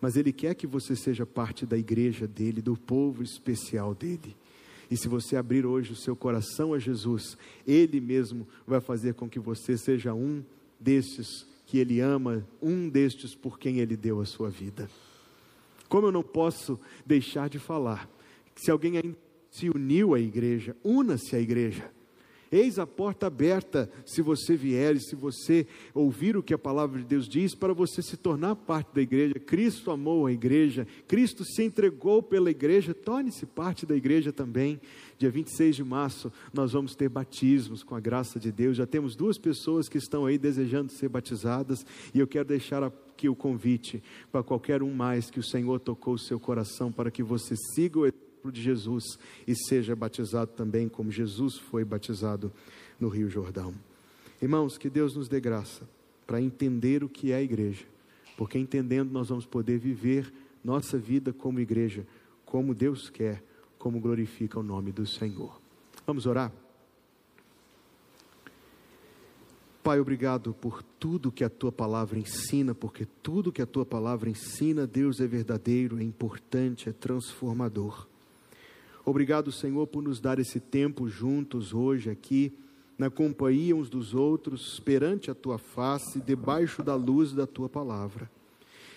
mas 0.00 0.16
Ele 0.16 0.32
quer 0.32 0.54
que 0.54 0.66
você 0.66 0.96
seja 0.96 1.26
parte 1.26 1.66
da 1.66 1.76
igreja 1.76 2.26
dele, 2.26 2.62
do 2.62 2.76
povo 2.76 3.22
especial 3.22 3.94
dele. 3.94 4.36
E 4.90 4.96
se 4.96 5.08
você 5.08 5.36
abrir 5.36 5.66
hoje 5.66 5.92
o 5.92 5.96
seu 5.96 6.14
coração 6.14 6.72
a 6.72 6.78
Jesus, 6.78 7.36
Ele 7.66 8.00
mesmo 8.00 8.46
vai 8.66 8.80
fazer 8.80 9.14
com 9.14 9.28
que 9.28 9.40
você 9.40 9.76
seja 9.76 10.14
um 10.14 10.42
destes 10.78 11.46
que 11.66 11.78
ele 11.78 12.00
ama, 12.00 12.46
um 12.62 12.88
destes 12.88 13.34
por 13.34 13.58
quem 13.58 13.78
ele 13.78 13.96
deu 13.96 14.20
a 14.20 14.24
sua 14.24 14.48
vida. 14.48 14.88
Como 15.88 16.06
eu 16.06 16.12
não 16.12 16.22
posso 16.22 16.78
deixar 17.04 17.48
de 17.48 17.58
falar, 17.58 18.08
se 18.56 18.70
alguém 18.70 18.96
ainda 18.96 19.16
se 19.50 19.70
uniu 19.70 20.14
à 20.14 20.20
igreja, 20.20 20.76
una-se 20.82 21.36
à 21.36 21.40
igreja. 21.40 21.90
Eis 22.50 22.78
a 22.78 22.86
porta 22.86 23.26
aberta, 23.26 23.90
se 24.04 24.22
você 24.22 24.56
vier 24.56 24.94
e 24.94 25.00
se 25.00 25.16
você 25.16 25.66
ouvir 25.92 26.36
o 26.36 26.42
que 26.42 26.54
a 26.54 26.58
palavra 26.58 27.00
de 27.00 27.04
Deus 27.04 27.28
diz, 27.28 27.54
para 27.54 27.74
você 27.74 28.00
se 28.00 28.16
tornar 28.16 28.54
parte 28.54 28.94
da 28.94 29.02
igreja. 29.02 29.34
Cristo 29.34 29.90
amou 29.90 30.26
a 30.26 30.32
igreja, 30.32 30.86
Cristo 31.08 31.44
se 31.44 31.64
entregou 31.64 32.22
pela 32.22 32.50
igreja, 32.50 32.94
torne-se 32.94 33.46
parte 33.46 33.84
da 33.84 33.96
igreja 33.96 34.32
também. 34.32 34.80
Dia 35.18 35.30
26 35.30 35.76
de 35.76 35.84
março, 35.84 36.32
nós 36.52 36.72
vamos 36.72 36.94
ter 36.94 37.08
batismos 37.08 37.82
com 37.82 37.96
a 37.96 38.00
graça 38.00 38.38
de 38.38 38.52
Deus. 38.52 38.76
Já 38.76 38.86
temos 38.86 39.16
duas 39.16 39.38
pessoas 39.38 39.88
que 39.88 39.98
estão 39.98 40.24
aí 40.24 40.38
desejando 40.38 40.92
ser 40.92 41.08
batizadas, 41.08 41.84
e 42.14 42.20
eu 42.20 42.28
quero 42.28 42.46
deixar 42.46 42.82
aqui 42.82 43.28
o 43.28 43.34
convite 43.34 44.00
para 44.30 44.44
qualquer 44.44 44.84
um 44.84 44.94
mais 44.94 45.30
que 45.30 45.40
o 45.40 45.44
Senhor 45.44 45.80
tocou 45.80 46.14
o 46.14 46.18
seu 46.18 46.38
coração 46.38 46.92
para 46.92 47.10
que 47.10 47.24
você 47.24 47.56
siga 47.56 47.98
o 47.98 48.06
de 48.50 48.62
Jesus 48.62 49.18
e 49.46 49.54
seja 49.54 49.96
batizado 49.96 50.52
também 50.52 50.88
como 50.88 51.10
Jesus 51.10 51.56
foi 51.56 51.84
batizado 51.84 52.52
no 52.98 53.08
Rio 53.08 53.28
Jordão. 53.28 53.74
Irmãos, 54.40 54.76
que 54.76 54.90
Deus 54.90 55.14
nos 55.16 55.28
dê 55.28 55.40
graça 55.40 55.88
para 56.26 56.40
entender 56.40 57.04
o 57.04 57.08
que 57.08 57.32
é 57.32 57.36
a 57.36 57.42
igreja, 57.42 57.84
porque 58.36 58.58
entendendo 58.58 59.10
nós 59.10 59.28
vamos 59.28 59.46
poder 59.46 59.78
viver 59.78 60.32
nossa 60.62 60.98
vida 60.98 61.32
como 61.32 61.60
igreja, 61.60 62.06
como 62.44 62.74
Deus 62.74 63.08
quer, 63.08 63.42
como 63.78 64.00
glorifica 64.00 64.58
o 64.58 64.62
nome 64.62 64.92
do 64.92 65.06
Senhor. 65.06 65.60
Vamos 66.06 66.26
orar? 66.26 66.52
Pai, 69.86 70.00
obrigado 70.00 70.52
por 70.52 70.82
tudo 70.82 71.30
que 71.30 71.44
a 71.44 71.48
tua 71.48 71.70
palavra 71.70 72.18
ensina, 72.18 72.74
porque 72.74 73.06
tudo 73.22 73.52
que 73.52 73.62
a 73.62 73.66
tua 73.66 73.86
palavra 73.86 74.28
ensina, 74.28 74.84
Deus 74.84 75.20
é 75.20 75.26
verdadeiro, 75.28 76.00
é 76.00 76.02
importante, 76.02 76.88
é 76.88 76.92
transformador. 76.92 78.08
Obrigado, 79.08 79.52
Senhor, 79.52 79.86
por 79.86 80.02
nos 80.02 80.18
dar 80.18 80.40
esse 80.40 80.58
tempo 80.58 81.08
juntos 81.08 81.72
hoje 81.72 82.10
aqui, 82.10 82.52
na 82.98 83.08
companhia 83.08 83.76
uns 83.76 83.88
dos 83.88 84.14
outros, 84.14 84.80
perante 84.80 85.30
a 85.30 85.34
tua 85.34 85.58
face, 85.58 86.18
debaixo 86.18 86.82
da 86.82 86.96
luz 86.96 87.32
da 87.32 87.46
tua 87.46 87.68
palavra. 87.68 88.28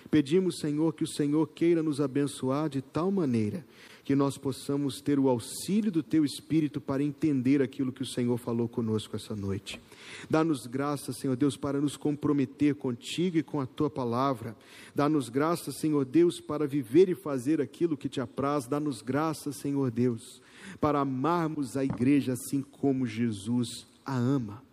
Pedimos, 0.10 0.58
Senhor, 0.58 0.96
que 0.96 1.04
o 1.04 1.08
Senhor 1.08 1.48
queira 1.50 1.84
nos 1.84 2.02
abençoar 2.02 2.70
de 2.70 2.82
tal 2.82 3.12
maneira 3.12 3.64
que 4.10 4.16
nós 4.16 4.40
possamos 4.40 5.00
ter 5.02 5.20
o 5.20 5.30
auxílio 5.30 5.92
do 5.92 6.02
teu 6.02 6.26
Espírito 6.26 6.82
para 6.82 7.04
entender 7.04 7.62
aquilo 7.62 7.92
que 7.92 8.02
o 8.02 8.06
Senhor 8.08 8.40
falou 8.40 8.68
conosco 8.68 9.16
essa 9.16 9.36
noite. 9.36 9.80
Dá-nos 10.28 10.66
graça, 10.66 11.14
Senhor 11.14 11.36
Deus, 11.36 11.56
para 11.56 11.80
nos 11.80 11.96
comprometer 11.96 12.74
contigo 12.74 13.38
e 13.38 13.44
com 13.44 13.62
a 13.62 13.68
tua 13.68 13.88
palavra. 13.88 14.56
Dá-nos 14.96 15.30
graça, 15.30 15.72
Senhor 15.72 16.06
Deus, 16.06 16.42
para 16.42 16.66
viver 16.66 17.08
e 17.08 17.14
fazer 17.14 17.62
aquilo 17.62 17.96
que 17.96 18.10
te 18.10 18.20
apraz. 18.20 18.66
Dá-nos 18.66 19.04
graça, 19.04 19.52
Senhor 19.52 19.92
Deus, 19.92 20.42
para 20.82 21.02
amarmos 21.02 21.78
a 21.78 21.86
igreja 21.86 22.34
assim 22.34 22.64
como 22.64 23.06
Jesus 23.06 23.86
a 24.04 24.18
ama. 24.18 24.64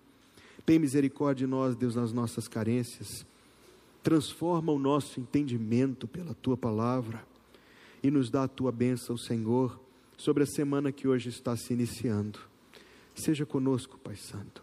Tem 0.65 0.79
misericórdia 0.79 1.47
de 1.47 1.51
nós, 1.51 1.77
Deus, 1.77 1.95
nas 1.95 2.11
nossas 2.11 2.49
carências. 2.49 3.27
Transforma 4.03 4.73
o 4.73 4.79
nosso 4.79 5.21
entendimento 5.21 6.09
pela 6.09 6.33
tua 6.33 6.57
palavra 6.57 7.36
e 8.07 8.11
nos 8.11 8.31
dá 8.31 8.45
a 8.45 8.49
tua 8.49 8.71
bênção, 8.71 9.17
Senhor, 9.17 9.81
sobre 10.17 10.45
a 10.45 10.47
semana 10.47 10.93
que 10.93 11.09
hoje 11.09 11.29
está 11.29 11.57
se 11.57 11.73
iniciando. 11.73 12.39
Seja 13.17 13.45
conosco, 13.45 13.99
Pai 13.99 14.15
Santo. 14.15 14.63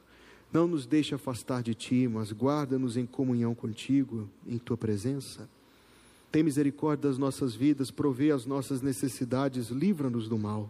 Não 0.49 0.65
nos 0.65 0.85
deixe 0.85 1.13
afastar 1.13 1.61
de 1.61 1.75
ti, 1.75 2.07
mas 2.07 2.31
guarda-nos 2.31 2.95
em 2.95 3.05
comunhão 3.05 3.53
contigo, 3.53 4.29
em 4.47 4.57
tua 4.57 4.77
presença. 4.77 5.49
Tem 6.31 6.41
misericórdia 6.41 7.09
das 7.09 7.17
nossas 7.17 7.53
vidas, 7.53 7.91
provê 7.91 8.31
as 8.31 8.45
nossas 8.45 8.81
necessidades, 8.81 9.67
livra-nos 9.67 10.29
do 10.29 10.37
mal. 10.37 10.69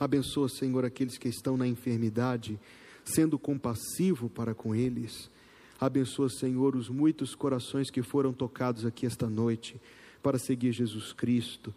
Abençoa, 0.00 0.48
Senhor, 0.48 0.82
aqueles 0.82 1.18
que 1.18 1.28
estão 1.28 1.58
na 1.58 1.68
enfermidade, 1.68 2.58
sendo 3.04 3.38
compassivo 3.38 4.30
para 4.30 4.54
com 4.54 4.74
eles. 4.74 5.30
Abençoa, 5.78 6.30
Senhor, 6.30 6.74
os 6.74 6.88
muitos 6.88 7.34
corações 7.34 7.90
que 7.90 8.00
foram 8.00 8.32
tocados 8.32 8.86
aqui 8.86 9.04
esta 9.04 9.28
noite 9.28 9.78
para 10.24 10.38
seguir 10.38 10.72
Jesus 10.72 11.12
Cristo, 11.12 11.72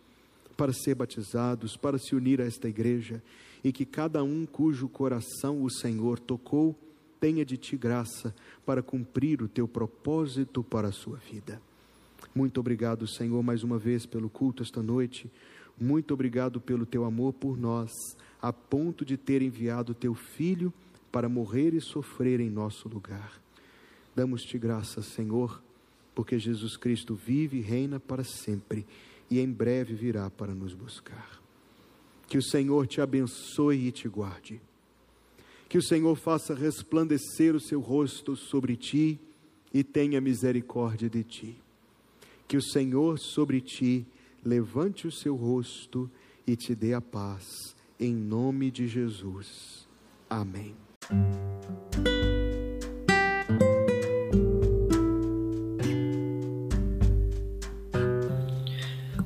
para 0.55 0.71
ser 0.71 0.95
batizados, 0.95 1.75
para 1.75 1.97
se 1.97 2.15
unir 2.15 2.39
a 2.39 2.45
esta 2.45 2.69
igreja, 2.69 3.21
e 3.61 3.73
que 3.73 3.85
cada 3.85 4.23
um 4.23 4.45
cujo 4.45 4.87
coração 4.87 5.61
o 5.61 5.69
Senhor 5.69 6.17
tocou 6.17 6.73
tenha 7.19 7.43
de 7.43 7.57
ti 7.57 7.75
graça 7.75 8.33
para 8.65 8.81
cumprir 8.81 9.41
o 9.41 9.49
teu 9.49 9.67
propósito 9.67 10.63
para 10.63 10.87
a 10.87 10.91
sua 10.93 11.17
vida. 11.17 11.61
Muito 12.33 12.59
obrigado, 12.61 13.05
Senhor, 13.05 13.43
mais 13.43 13.63
uma 13.63 13.77
vez 13.77 14.05
pelo 14.05 14.29
culto 14.29 14.63
esta 14.63 14.81
noite. 14.81 15.29
Muito 15.77 16.13
obrigado 16.13 16.61
pelo 16.61 16.85
teu 16.85 17.03
amor 17.03 17.33
por 17.33 17.57
nós, 17.57 17.91
a 18.41 18.53
ponto 18.53 19.03
de 19.03 19.17
ter 19.17 19.41
enviado 19.41 19.93
teu 19.93 20.15
filho 20.15 20.71
para 21.11 21.27
morrer 21.27 21.73
e 21.73 21.81
sofrer 21.81 22.39
em 22.39 22.49
nosso 22.49 22.87
lugar. 22.87 23.41
Damos-te 24.15 24.57
graça, 24.57 25.01
Senhor 25.01 25.66
porque 26.17 26.39
Jesus 26.39 26.75
Cristo 26.75 27.13
vive 27.13 27.59
e 27.59 27.61
reina 27.61 27.99
para 27.99 28.23
sempre 28.23 28.87
e 29.29 29.39
em 29.39 29.47
breve 29.51 29.93
virá 29.93 30.31
para 30.31 30.51
nos 30.51 30.73
buscar. 30.73 31.39
Que 32.27 32.39
o 32.39 32.41
Senhor 32.41 32.87
te 32.87 32.99
abençoe 32.99 33.85
e 33.85 33.91
te 33.91 34.09
guarde. 34.09 34.59
Que 35.69 35.77
o 35.77 35.81
Senhor 35.81 36.15
faça 36.15 36.55
resplandecer 36.55 37.55
o 37.55 37.59
seu 37.59 37.79
rosto 37.79 38.35
sobre 38.35 38.75
ti 38.75 39.19
e 39.71 39.83
tenha 39.83 40.19
misericórdia 40.19 41.07
de 41.07 41.23
ti. 41.23 41.55
Que 42.47 42.57
o 42.57 42.63
Senhor 42.63 43.19
sobre 43.19 43.61
ti 43.61 44.03
levante 44.43 45.05
o 45.05 45.11
seu 45.11 45.35
rosto 45.35 46.09
e 46.47 46.55
te 46.55 46.73
dê 46.73 46.95
a 46.95 47.01
paz. 47.01 47.75
Em 47.99 48.15
nome 48.15 48.71
de 48.71 48.87
Jesus. 48.87 49.87
Amém. 50.27 50.75